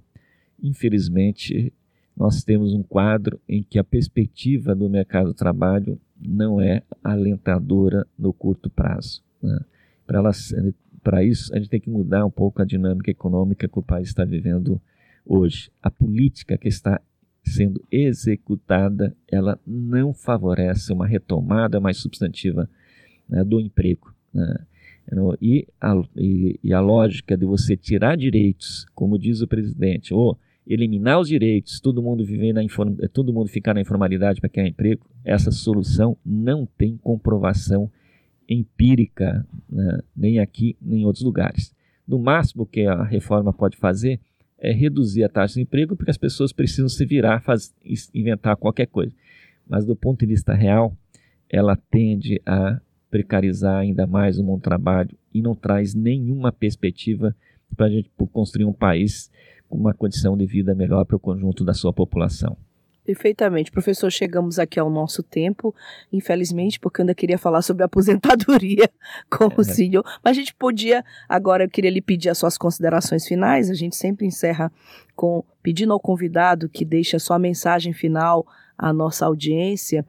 infelizmente, 0.62 1.72
nós 2.16 2.44
temos 2.44 2.74
um 2.74 2.84
quadro 2.84 3.40
em 3.48 3.64
que 3.64 3.80
a 3.80 3.84
perspectiva 3.84 4.76
do 4.76 4.90
mercado 4.90 5.30
de 5.30 5.36
trabalho 5.36 6.00
não 6.20 6.60
é 6.60 6.84
alentadora 7.04 8.06
no 8.18 8.34
curto 8.34 8.70
prazo. 8.70 9.24
Né? 9.42 9.60
Para 10.06 11.24
isso, 11.24 11.54
a 11.54 11.58
gente 11.58 11.70
tem 11.70 11.80
que 11.80 11.90
mudar 11.90 12.26
um 12.26 12.32
pouco 12.32 12.62
a 12.62 12.66
dinâmica 12.66 13.10
econômica 13.10 13.68
que 13.68 13.80
o 13.80 13.84
país 13.84 14.10
está 14.10 14.24
vivendo 14.24 14.80
hoje. 15.26 15.72
A 15.82 15.90
política 15.90 16.58
que 16.58 16.68
está 16.68 17.02
sendo 17.44 17.84
executada, 17.92 19.16
ela 19.28 19.60
não 19.66 20.14
favorece 20.14 20.94
uma 20.94 21.08
retomada 21.08 21.80
mais 21.80 21.98
substantiva 21.98 22.70
né, 23.28 23.44
do 23.44 23.60
emprego. 23.60 24.14
Né? 24.34 24.66
E, 25.42 25.68
a, 25.80 26.02
e, 26.16 26.60
e, 26.64 26.74
a, 26.74 26.80
lógica 26.80 27.36
de 27.36 27.46
você 27.46 27.76
tirar 27.76 28.16
direitos, 28.16 28.86
como 28.96 29.20
diz 29.20 29.42
o 29.42 29.48
presidente, 29.48 30.14
ou 30.14 30.38
eliminar 30.66 31.20
os 31.20 31.28
direitos, 31.28 31.80
todo 31.80 32.02
mundo 32.02 32.24
viver 32.24 32.54
na 32.54 32.64
inform, 32.64 32.96
todo 33.12 33.34
mundo 33.34 33.50
ficar 33.50 33.74
na 33.74 33.82
informalidade 33.82 34.40
para 34.40 34.50
criar 34.50 34.68
emprego, 34.68 35.06
essa 35.26 35.52
solução 35.52 36.16
não 36.26 36.66
tem 36.66 36.98
comprovação 36.98 37.92
empírica, 38.48 39.46
né, 39.70 40.00
nem 40.16 40.40
aqui 40.40 40.78
nem 40.82 41.02
em 41.02 41.06
outros 41.06 41.26
lugares. 41.26 41.74
No 42.08 42.20
máximo 42.20 42.66
que 42.66 42.86
a 42.86 43.04
reforma 43.04 43.52
pode 43.52 43.78
fazer 43.78 44.20
é 44.58 44.72
reduzir 44.72 45.24
a 45.24 45.30
taxa 45.30 45.56
de 45.56 45.62
emprego, 45.62 45.96
porque 45.96 46.12
as 46.12 46.18
pessoas 46.18 46.54
precisam 46.54 46.88
se 46.88 47.06
virar, 47.06 47.42
faz, 47.42 47.74
inventar 48.14 48.56
qualquer 48.56 48.86
coisa. 48.86 49.14
Mas 49.68 49.86
do 49.86 49.96
ponto 49.96 50.20
de 50.20 50.28
vista 50.28 50.54
real, 50.54 50.96
ela 51.50 51.76
tende 51.76 52.42
a 52.46 52.80
precarizar 53.12 53.82
ainda 53.82 54.08
mais 54.08 54.40
o 54.40 54.44
mundo 54.44 54.62
do 54.62 54.64
trabalho 54.64 55.16
e 55.34 55.42
não 55.42 55.54
traz 55.54 55.94
nenhuma 55.94 56.52
perspectiva 56.52 57.36
para 57.76 57.86
a 57.86 57.90
gente 57.90 58.10
construir 58.32 58.66
um 58.66 58.74
país 58.74 59.30
com 59.70 59.78
uma 59.78 59.94
condição 59.94 60.36
de 60.36 60.46
vida 60.46 60.74
melhor 60.74 61.06
para 61.06 61.18
o 61.18 61.20
conjunto 61.20 61.64
da 61.64 61.74
sua 61.74 61.94
população. 61.94 62.58
Perfeitamente. 63.04 63.72
Professor, 63.72 64.12
chegamos 64.12 64.60
aqui 64.60 64.80
ao 64.80 64.90
nosso 64.90 65.24
tempo, 65.24 65.74
infelizmente, 66.14 66.80
porque 66.80 67.02
eu 67.02 67.04
ainda 67.04 67.16
queria 67.16 67.38
falar 67.38 67.62
sobre 67.62 67.84
aposentadoria 67.84 68.90
com 69.30 69.46
é. 69.46 69.54
o 69.58 69.64
senhor. 69.64 70.06
Mas 70.24 70.38
a 70.38 70.40
gente 70.40 70.54
podia, 70.54 71.04
agora 71.28 71.64
eu 71.64 71.70
queria 71.70 71.90
lhe 71.90 72.02
pedir 72.02 72.30
as 72.30 72.38
suas 72.38 72.58
considerações 72.58 73.28
finais. 73.28 73.70
A 73.70 73.74
gente 73.74 73.96
sempre 73.96 74.26
encerra 74.26 74.72
com 75.16 75.44
pedindo 75.64 75.94
ao 75.94 76.00
convidado 76.00 76.70
que 76.70 76.86
deixe 76.86 77.16
a 77.16 77.20
sua 77.20 77.40
mensagem 77.40 77.92
final 77.92 78.46
à 78.78 78.94
nossa 78.94 79.26
audiência. 79.26 80.06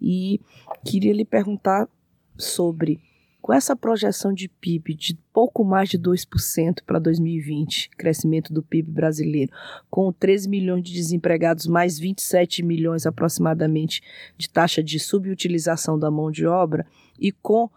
E 0.00 0.40
queria 0.84 1.12
lhe 1.12 1.24
perguntar 1.24 1.88
sobre 2.38 3.00
com 3.40 3.52
essa 3.52 3.74
projeção 3.74 4.32
de 4.32 4.48
PIB 4.48 4.94
de 4.94 5.18
pouco 5.32 5.64
mais 5.64 5.88
de 5.88 5.98
2% 5.98 6.82
para 6.84 6.98
2020, 6.98 7.90
crescimento 7.96 8.52
do 8.52 8.62
PIB 8.62 8.90
brasileiro, 8.90 9.50
com 9.88 10.12
13 10.12 10.48
milhões 10.48 10.82
de 10.82 10.92
desempregados, 10.92 11.66
mais 11.66 11.98
27 11.98 12.62
milhões 12.62 13.06
aproximadamente 13.06 14.02
de 14.36 14.50
taxa 14.50 14.82
de 14.82 14.98
subutilização 14.98 15.98
da 15.98 16.10
mão 16.10 16.30
de 16.30 16.46
obra, 16.46 16.84
e 17.18 17.32
com 17.32 17.70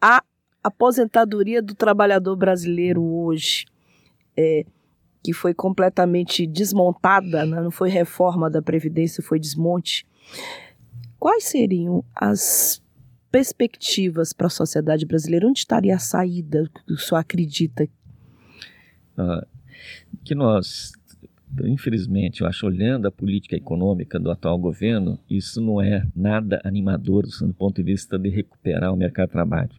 a 0.00 0.22
aposentadoria 0.62 1.62
do 1.62 1.74
trabalhador 1.74 2.36
brasileiro 2.36 3.02
hoje, 3.02 3.64
é, 4.36 4.66
que 5.22 5.32
foi 5.32 5.54
completamente 5.54 6.46
desmontada, 6.46 7.46
né? 7.46 7.60
não 7.62 7.70
foi 7.70 7.88
reforma 7.88 8.50
da 8.50 8.60
Previdência, 8.60 9.22
foi 9.22 9.38
desmonte. 9.38 10.06
Quais 11.18 11.44
seriam 11.44 12.04
as 12.14 12.82
perspectivas 13.30 14.32
para 14.32 14.46
a 14.46 14.50
sociedade 14.50 15.06
brasileira? 15.06 15.46
Onde 15.46 15.60
estaria 15.60 15.94
a 15.94 15.98
saída 15.98 16.68
que 16.86 16.92
o 16.92 16.98
senhor 16.98 17.18
acredita? 17.18 17.88
Uh, 19.16 19.46
que 20.24 20.34
nós, 20.34 20.92
infelizmente, 21.64 22.40
eu 22.40 22.46
acho, 22.46 22.66
olhando 22.66 23.06
a 23.06 23.12
política 23.12 23.56
econômica 23.56 24.18
do 24.18 24.30
atual 24.30 24.58
governo, 24.58 25.18
isso 25.28 25.60
não 25.60 25.80
é 25.80 26.06
nada 26.14 26.60
animador 26.64 27.26
do 27.26 27.54
ponto 27.54 27.76
de 27.76 27.82
vista 27.82 28.18
de 28.18 28.28
recuperar 28.28 28.92
o 28.92 28.96
mercado 28.96 29.28
de 29.28 29.32
trabalho. 29.32 29.70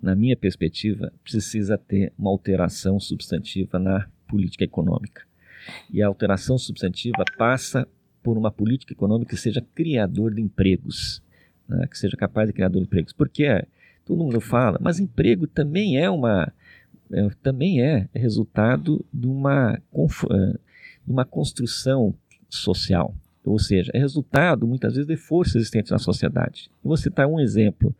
Na 0.00 0.14
minha 0.14 0.36
perspectiva, 0.36 1.12
precisa 1.24 1.78
ter 1.78 2.12
uma 2.18 2.30
alteração 2.30 3.00
substantiva 3.00 3.78
na 3.78 4.06
política 4.28 4.64
econômica. 4.64 5.22
E 5.90 6.02
a 6.02 6.06
alteração 6.06 6.58
substantiva 6.58 7.24
passa 7.36 7.88
por 8.22 8.36
uma 8.36 8.50
política 8.50 8.92
econômica 8.92 9.34
que 9.34 9.40
seja 9.40 9.64
criador 9.74 10.34
de 10.34 10.40
empregos 10.40 11.22
né, 11.68 11.86
que 11.86 11.98
seja 11.98 12.16
capaz 12.16 12.48
de 12.48 12.52
criar 12.52 12.74
empregos. 12.74 13.12
Porque 13.12 13.64
todo 14.04 14.22
mundo 14.22 14.40
fala, 14.40 14.78
mas 14.80 14.98
emprego 15.00 15.46
também 15.46 15.98
é 15.98 16.08
uma 16.10 16.52
é, 17.12 17.28
também 17.42 17.82
é 17.82 18.08
resultado 18.14 19.04
de 19.12 19.26
uma, 19.26 19.74
é, 19.74 20.52
de 21.06 21.12
uma 21.12 21.24
construção 21.24 22.14
social. 22.48 23.14
Ou 23.44 23.58
seja, 23.58 23.92
é 23.94 23.98
resultado 23.98 24.66
muitas 24.66 24.94
vezes 24.94 25.06
de 25.06 25.16
forças 25.16 25.56
existentes 25.56 25.92
na 25.92 25.98
sociedade. 25.98 26.68
Eu 26.84 26.88
vou 26.88 26.96
citar 26.96 27.28
um 27.28 27.38
exemplo 27.38 27.94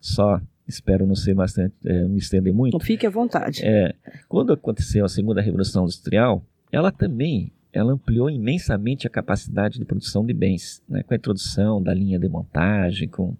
só, 0.00 0.40
espero 0.68 1.06
não 1.06 1.16
ser 1.16 1.34
bastante, 1.34 1.74
é, 1.84 2.04
me 2.04 2.18
estender 2.18 2.52
muito. 2.52 2.78
Fique 2.78 3.06
à 3.06 3.10
vontade. 3.10 3.60
É, 3.64 3.94
quando 4.28 4.52
aconteceu 4.52 5.04
a 5.04 5.08
segunda 5.08 5.40
revolução 5.40 5.84
industrial, 5.84 6.44
ela 6.70 6.92
também 6.92 7.50
ela 7.74 7.92
ampliou 7.92 8.30
imensamente 8.30 9.04
a 9.04 9.10
capacidade 9.10 9.80
de 9.80 9.84
produção 9.84 10.24
de 10.24 10.32
bens, 10.32 10.80
né, 10.88 11.02
com 11.02 11.12
a 11.12 11.16
introdução 11.16 11.82
da 11.82 11.92
linha 11.92 12.18
de 12.20 12.28
montagem, 12.28 13.08
com, 13.08 13.36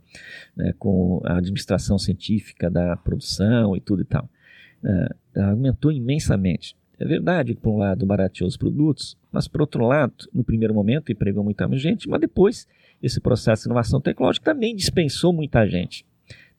né, 0.56 0.74
com 0.76 1.22
a 1.24 1.38
administração 1.38 1.96
científica 1.98 2.68
da 2.68 2.96
produção 2.96 3.76
e 3.76 3.80
tudo 3.80 4.02
e 4.02 4.04
tal. 4.04 4.28
É, 4.82 5.40
aumentou 5.40 5.92
imensamente. 5.92 6.76
É 6.98 7.04
verdade 7.04 7.54
que, 7.54 7.60
por 7.60 7.70
um 7.70 7.78
lado, 7.78 8.04
barateou 8.04 8.48
os 8.48 8.56
produtos, 8.56 9.16
mas, 9.30 9.46
por 9.46 9.60
outro 9.60 9.86
lado, 9.86 10.28
no 10.32 10.42
primeiro 10.42 10.74
momento, 10.74 11.12
empregou 11.12 11.44
muita 11.44 11.68
gente, 11.76 12.08
mas 12.08 12.20
depois, 12.20 12.66
esse 13.00 13.20
processo 13.20 13.62
de 13.62 13.68
inovação 13.68 14.00
tecnológica 14.00 14.52
também 14.52 14.74
dispensou 14.74 15.32
muita 15.32 15.66
gente. 15.66 16.04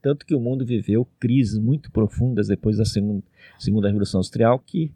Tanto 0.01 0.25
que 0.25 0.35
o 0.35 0.39
mundo 0.39 0.65
viveu 0.65 1.07
crises 1.19 1.57
muito 1.57 1.91
profundas 1.91 2.47
depois 2.47 2.77
da 2.77 2.85
segunda, 2.85 3.23
segunda 3.57 3.87
Revolução 3.87 4.19
Industrial, 4.19 4.59
que 4.59 4.91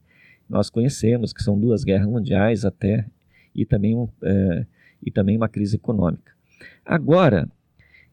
nós 0.50 0.70
conhecemos, 0.70 1.32
que 1.32 1.44
são 1.44 1.60
duas 1.60 1.84
guerras 1.84 2.08
mundiais 2.08 2.66
até, 2.66 3.06
e 3.54 3.66
também, 3.66 4.10
é, 4.24 4.66
e 5.06 5.12
também 5.12 5.38
uma 5.38 5.50
crise 5.50 5.76
econômica. 5.76 6.32
Agora, 6.86 7.48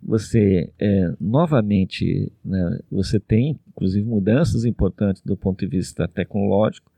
você 0.03 0.71
é, 0.79 1.13
novamente, 1.21 2.31
né, 2.45 2.79
você 2.91 3.19
tem 3.19 3.59
inclusive 3.69 4.07
mudanças 4.07 4.65
importantes 4.65 5.23
do 5.23 5.37
ponto 5.37 5.59
de 5.61 5.67
vista 5.67 6.07
tecnológico, 6.07 6.91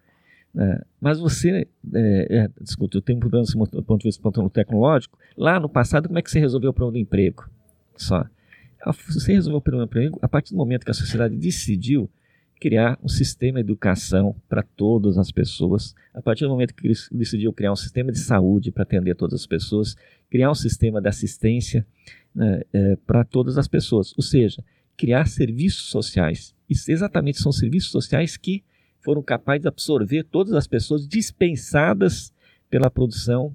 né, 0.52 0.80
mas 1.00 1.18
você, 1.18 1.66
é, 1.94 2.36
é, 2.38 2.50
desculpa, 2.60 2.96
eu 2.96 3.02
tenho 3.02 3.20
mudanças 3.20 3.54
do 3.54 3.82
ponto 3.82 4.02
de 4.02 4.08
vista 4.08 4.50
tecnológico, 4.50 5.18
lá 5.36 5.60
no 5.60 5.68
passado 5.68 6.08
como 6.08 6.18
é 6.18 6.22
que 6.22 6.30
você 6.30 6.40
resolveu 6.40 6.70
o 6.70 6.74
problema 6.74 6.92
do 6.92 7.02
emprego? 7.02 7.48
Só. 7.96 8.26
Você 9.08 9.32
resolveu 9.32 9.58
o 9.58 9.62
problema 9.62 9.86
do 9.86 9.88
emprego 9.88 10.18
a 10.22 10.28
partir 10.28 10.52
do 10.52 10.56
momento 10.56 10.84
que 10.84 10.90
a 10.90 10.94
sociedade 10.94 11.36
decidiu 11.36 12.08
criar 12.58 12.98
um 13.02 13.08
sistema 13.08 13.58
de 13.58 13.60
educação 13.60 14.34
para 14.48 14.62
todas 14.62 15.16
as 15.16 15.30
pessoas. 15.30 15.94
A 16.12 16.20
partir 16.20 16.44
do 16.44 16.50
momento 16.50 16.74
que 16.74 16.86
ele 16.86 16.94
decidiu 17.12 17.52
criar 17.52 17.72
um 17.72 17.76
sistema 17.76 18.12
de 18.12 18.18
saúde 18.18 18.70
para 18.70 18.82
atender 18.82 19.14
todas 19.14 19.40
as 19.40 19.46
pessoas, 19.46 19.96
criar 20.30 20.50
um 20.50 20.54
sistema 20.54 21.00
de 21.00 21.08
assistência 21.08 21.86
né, 22.34 22.62
é, 22.72 22.96
para 23.06 23.24
todas 23.24 23.58
as 23.58 23.68
pessoas, 23.68 24.12
ou 24.16 24.22
seja, 24.22 24.62
criar 24.96 25.26
serviços 25.26 25.90
sociais. 25.90 26.54
E 26.68 26.74
exatamente 26.90 27.40
são 27.40 27.52
serviços 27.52 27.90
sociais 27.90 28.36
que 28.36 28.62
foram 29.00 29.22
capazes 29.22 29.62
de 29.62 29.68
absorver 29.68 30.24
todas 30.24 30.52
as 30.52 30.66
pessoas 30.66 31.06
dispensadas 31.06 32.32
pela 32.68 32.90
produção 32.90 33.54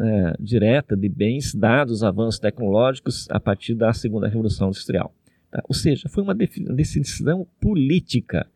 é, 0.00 0.34
direta 0.40 0.96
de 0.96 1.08
bens, 1.08 1.54
dados 1.54 1.96
os 1.96 2.02
avanços 2.02 2.40
tecnológicos 2.40 3.28
a 3.30 3.38
partir 3.38 3.74
da 3.74 3.92
segunda 3.92 4.26
revolução 4.26 4.68
industrial. 4.68 5.14
Tá? 5.50 5.62
Ou 5.68 5.74
seja, 5.74 6.08
foi 6.08 6.22
uma 6.22 6.34
decisão 6.34 7.46
política 7.60 8.46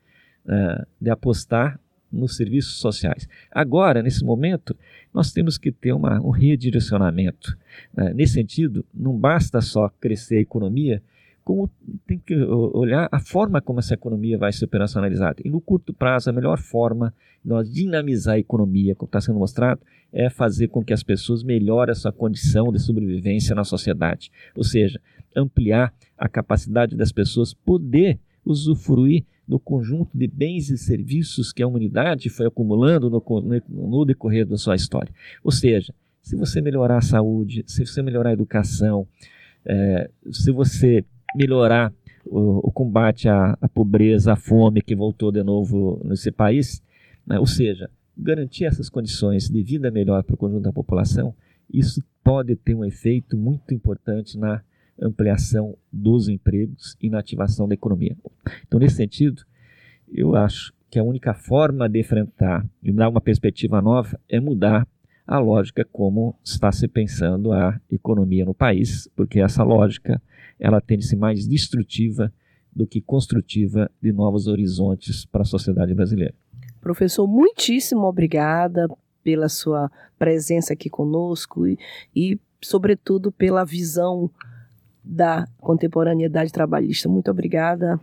uh, 0.46 0.86
de 1.00 1.10
apostar 1.10 1.78
nos 2.10 2.36
serviços 2.36 2.74
sociais. 2.74 3.28
Agora, 3.50 4.02
nesse 4.02 4.24
momento, 4.24 4.76
nós 5.12 5.32
temos 5.32 5.58
que 5.58 5.72
ter 5.72 5.92
uma, 5.92 6.20
um 6.20 6.30
redirecionamento. 6.30 7.58
Uh, 7.96 8.14
nesse 8.14 8.34
sentido, 8.34 8.84
não 8.94 9.16
basta 9.16 9.60
só 9.60 9.88
crescer 10.00 10.36
a 10.36 10.40
economia, 10.40 11.02
como 11.44 11.70
tem 12.06 12.18
que 12.18 12.34
olhar 12.34 13.08
a 13.12 13.20
forma 13.20 13.60
como 13.60 13.78
essa 13.78 13.92
economia 13.92 14.38
vai 14.38 14.50
ser 14.50 14.64
operacionalizada. 14.64 15.42
E 15.44 15.50
no 15.50 15.60
curto 15.60 15.92
prazo, 15.92 16.30
a 16.30 16.32
melhor 16.32 16.58
forma 16.58 17.14
de 17.42 17.50
nós 17.50 17.70
dinamizar 17.70 18.36
a 18.36 18.38
economia, 18.38 18.94
como 18.94 19.08
está 19.08 19.20
sendo 19.20 19.38
mostrado, 19.38 19.80
é 20.10 20.30
fazer 20.30 20.68
com 20.68 20.82
que 20.82 20.92
as 20.92 21.02
pessoas 21.02 21.42
melhorem 21.42 21.92
a 21.92 21.94
sua 21.94 22.12
condição 22.12 22.72
de 22.72 22.78
sobrevivência 22.78 23.54
na 23.54 23.62
sociedade. 23.62 24.30
Ou 24.56 24.64
seja, 24.64 24.98
ampliar 25.36 25.92
a 26.16 26.28
capacidade 26.28 26.96
das 26.96 27.12
pessoas 27.12 27.52
poder 27.52 28.18
usufruir 28.44 29.24
do 29.46 29.58
conjunto 29.58 30.16
de 30.16 30.26
bens 30.26 30.70
e 30.70 30.78
serviços 30.78 31.52
que 31.52 31.62
a 31.62 31.66
humanidade 31.66 32.30
foi 32.30 32.46
acumulando 32.46 33.10
no, 33.10 33.22
no, 33.68 34.04
decorrer 34.06 34.46
da 34.46 34.56
sua 34.56 34.74
história. 34.74 35.12
Ou 35.42 35.50
seja, 35.50 35.92
se 36.22 36.36
você 36.36 36.62
melhorar 36.62 36.96
a 36.96 37.02
saúde, 37.02 37.62
se 37.66 37.84
você 37.84 38.00
melhorar 38.00 38.30
a 38.30 38.32
educação, 38.32 39.06
é, 39.66 40.10
se 40.30 40.50
você 40.50 41.04
melhorar 41.34 41.92
o, 42.24 42.68
o 42.68 42.72
combate 42.72 43.28
à, 43.28 43.56
à, 43.60 43.68
pobreza, 43.68 44.32
à 44.32 44.36
fome 44.36 44.82
que 44.82 44.94
voltou 44.94 45.30
de 45.30 45.42
novo 45.42 46.00
nesse 46.04 46.30
país, 46.30 46.82
né? 47.26 47.38
ou 47.38 47.46
seja, 47.46 47.90
garantir 48.16 48.64
essas 48.64 48.88
condições 48.88 49.48
de 49.48 49.62
vida 49.62 49.90
melhor 49.90 50.22
para 50.22 50.34
o 50.34 50.38
conjunto 50.38 50.62
da 50.62 50.72
população, 50.72 51.34
isso 51.72 52.02
pode 52.22 52.54
ter 52.56 52.74
um 52.74 52.84
efeito 52.84 53.36
muito 53.36 53.74
importante 53.74 54.38
na 54.38 54.62
ampliação 55.00 55.76
dos 55.92 56.28
empregos 56.28 56.96
e 57.00 57.10
na 57.10 57.18
ativação 57.18 57.66
da 57.66 57.74
economia. 57.74 58.16
Então, 58.66 58.78
nesse 58.78 58.96
sentido, 58.96 59.42
eu 60.12 60.36
acho 60.36 60.72
que 60.90 60.98
a 60.98 61.02
única 61.02 61.34
forma 61.34 61.88
de 61.88 61.98
enfrentar 61.98 62.64
e 62.82 62.92
dar 62.92 63.08
uma 63.08 63.20
perspectiva 63.20 63.82
nova 63.82 64.18
é 64.28 64.38
mudar 64.38 64.86
a 65.26 65.38
lógica 65.38 65.84
como 65.90 66.38
está 66.44 66.70
se 66.70 66.86
pensando 66.86 67.52
a 67.52 67.80
economia 67.90 68.44
no 68.44 68.54
país, 68.54 69.08
porque 69.16 69.40
essa 69.40 69.64
lógica 69.64 70.22
ela 70.64 70.80
tende 70.80 71.04
a 71.04 71.08
ser 71.08 71.16
mais 71.16 71.46
destrutiva 71.46 72.32
do 72.74 72.86
que 72.86 73.00
construtiva 73.00 73.90
de 74.00 74.12
novos 74.12 74.46
horizontes 74.46 75.26
para 75.26 75.42
a 75.42 75.44
sociedade 75.44 75.92
brasileira. 75.94 76.34
Professor, 76.80 77.26
muitíssimo 77.26 78.04
obrigada 78.04 78.88
pela 79.22 79.48
sua 79.50 79.90
presença 80.18 80.72
aqui 80.72 80.88
conosco 80.88 81.66
e, 81.66 81.78
e 82.16 82.38
sobretudo, 82.62 83.30
pela 83.30 83.62
visão 83.62 84.30
da 85.04 85.46
contemporaneidade 85.58 86.50
trabalhista. 86.50 87.10
Muito 87.10 87.30
obrigada. 87.30 88.00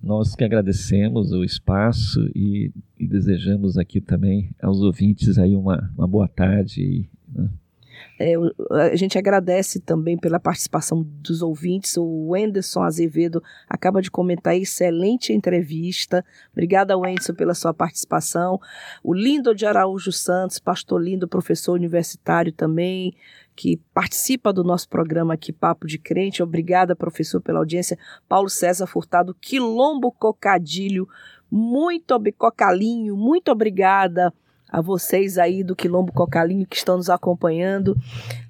Nós 0.00 0.36
que 0.36 0.44
agradecemos 0.44 1.32
o 1.32 1.42
espaço 1.42 2.30
e, 2.32 2.70
e 2.96 3.08
desejamos 3.08 3.76
aqui 3.76 4.00
também 4.00 4.50
aos 4.62 4.80
ouvintes 4.80 5.36
aí 5.36 5.56
uma, 5.56 5.92
uma 5.98 6.06
boa 6.06 6.28
tarde. 6.28 7.08
Né? 7.28 7.48
É, 8.18 8.34
a 8.90 8.96
gente 8.96 9.18
agradece 9.18 9.78
também 9.78 10.16
pela 10.16 10.40
participação 10.40 11.02
dos 11.02 11.42
ouvintes. 11.42 11.96
O 11.96 12.28
Wenderson 12.30 12.82
Azevedo 12.82 13.42
acaba 13.68 14.00
de 14.00 14.10
comentar 14.10 14.56
excelente 14.56 15.32
entrevista. 15.32 16.24
Obrigada, 16.52 16.96
Wenderson, 16.96 17.34
pela 17.34 17.54
sua 17.54 17.74
participação. 17.74 18.58
O 19.02 19.12
Lindo 19.12 19.54
de 19.54 19.66
Araújo 19.66 20.12
Santos, 20.12 20.58
pastor 20.58 21.02
lindo, 21.02 21.28
professor 21.28 21.74
universitário 21.74 22.52
também, 22.52 23.14
que 23.54 23.78
participa 23.92 24.52
do 24.52 24.64
nosso 24.64 24.88
programa 24.88 25.34
aqui, 25.34 25.52
Papo 25.52 25.86
de 25.86 25.98
Crente. 25.98 26.42
Obrigada, 26.42 26.96
professor, 26.96 27.40
pela 27.40 27.58
audiência. 27.58 27.98
Paulo 28.28 28.48
César 28.48 28.86
Furtado, 28.86 29.34
Quilombo 29.34 30.10
Cocadilho, 30.10 31.06
muito 31.50 32.18
cocalinho, 32.36 33.16
muito 33.16 33.50
obrigada 33.50 34.32
a 34.68 34.80
vocês 34.80 35.38
aí 35.38 35.62
do 35.62 35.76
Quilombo 35.76 36.12
Cocalinho 36.12 36.66
que 36.66 36.76
estão 36.76 36.96
nos 36.96 37.08
acompanhando, 37.08 37.96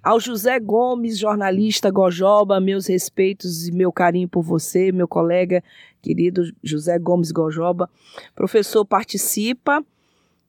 ao 0.03 0.19
José 0.19 0.59
Gomes, 0.59 1.19
jornalista 1.19 1.91
Gojoba, 1.91 2.61
meus 2.61 2.87
respeitos 2.87 3.69
e 3.69 3.73
meu 3.73 3.93
carinho 3.93 4.29
por 4.29 4.43
você, 4.43 4.91
meu 4.93 5.07
colega 5.07 5.63
querido 6.01 6.45
José 6.63 6.99
Gomes 6.99 7.33
Gojoba. 7.33 7.91
Professor 8.35 8.85
participa 8.85 9.85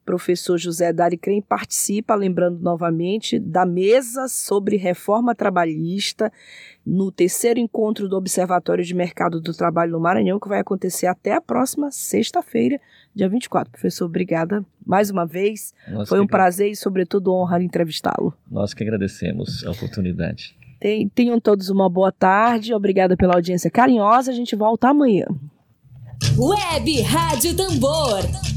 professor 0.07 0.57
José 0.57 0.93
Dari 0.93 1.17
Crem 1.17 1.41
participa, 1.41 2.15
lembrando 2.15 2.61
novamente, 2.61 3.37
da 3.37 3.65
mesa 3.65 4.29
sobre 4.29 4.77
reforma 4.77 5.35
trabalhista 5.35 6.31
no 6.85 7.11
terceiro 7.11 7.59
encontro 7.59 8.07
do 8.07 8.15
Observatório 8.15 8.85
de 8.85 8.95
Mercado 8.95 9.41
do 9.41 9.53
Trabalho 9.53 9.91
no 9.91 9.99
Maranhão, 9.99 10.39
que 10.39 10.47
vai 10.47 10.61
acontecer 10.61 11.07
até 11.07 11.33
a 11.33 11.41
próxima 11.41 11.91
sexta-feira, 11.91 12.79
dia 13.13 13.27
24. 13.27 13.69
Professor, 13.69 14.05
obrigada 14.05 14.65
mais 14.85 15.09
uma 15.09 15.25
vez. 15.25 15.73
Nós 15.89 16.07
Foi 16.07 16.21
um 16.21 16.25
prazer 16.25 16.71
e, 16.71 16.75
sobretudo, 16.77 17.33
honra 17.33 17.61
entrevistá-lo. 17.61 18.33
Nós 18.49 18.73
que 18.73 18.83
agradecemos 18.83 19.65
a 19.65 19.71
oportunidade. 19.71 20.55
Tenham 21.13 21.37
todos 21.37 21.69
uma 21.69 21.89
boa 21.89 22.13
tarde. 22.13 22.73
Obrigada 22.73 23.17
pela 23.17 23.33
audiência 23.33 23.69
carinhosa. 23.69 24.31
A 24.31 24.33
gente 24.33 24.55
volta 24.55 24.87
amanhã. 24.87 25.25
Web 26.37 27.01
Rádio 27.01 27.57
Tambor. 27.57 28.56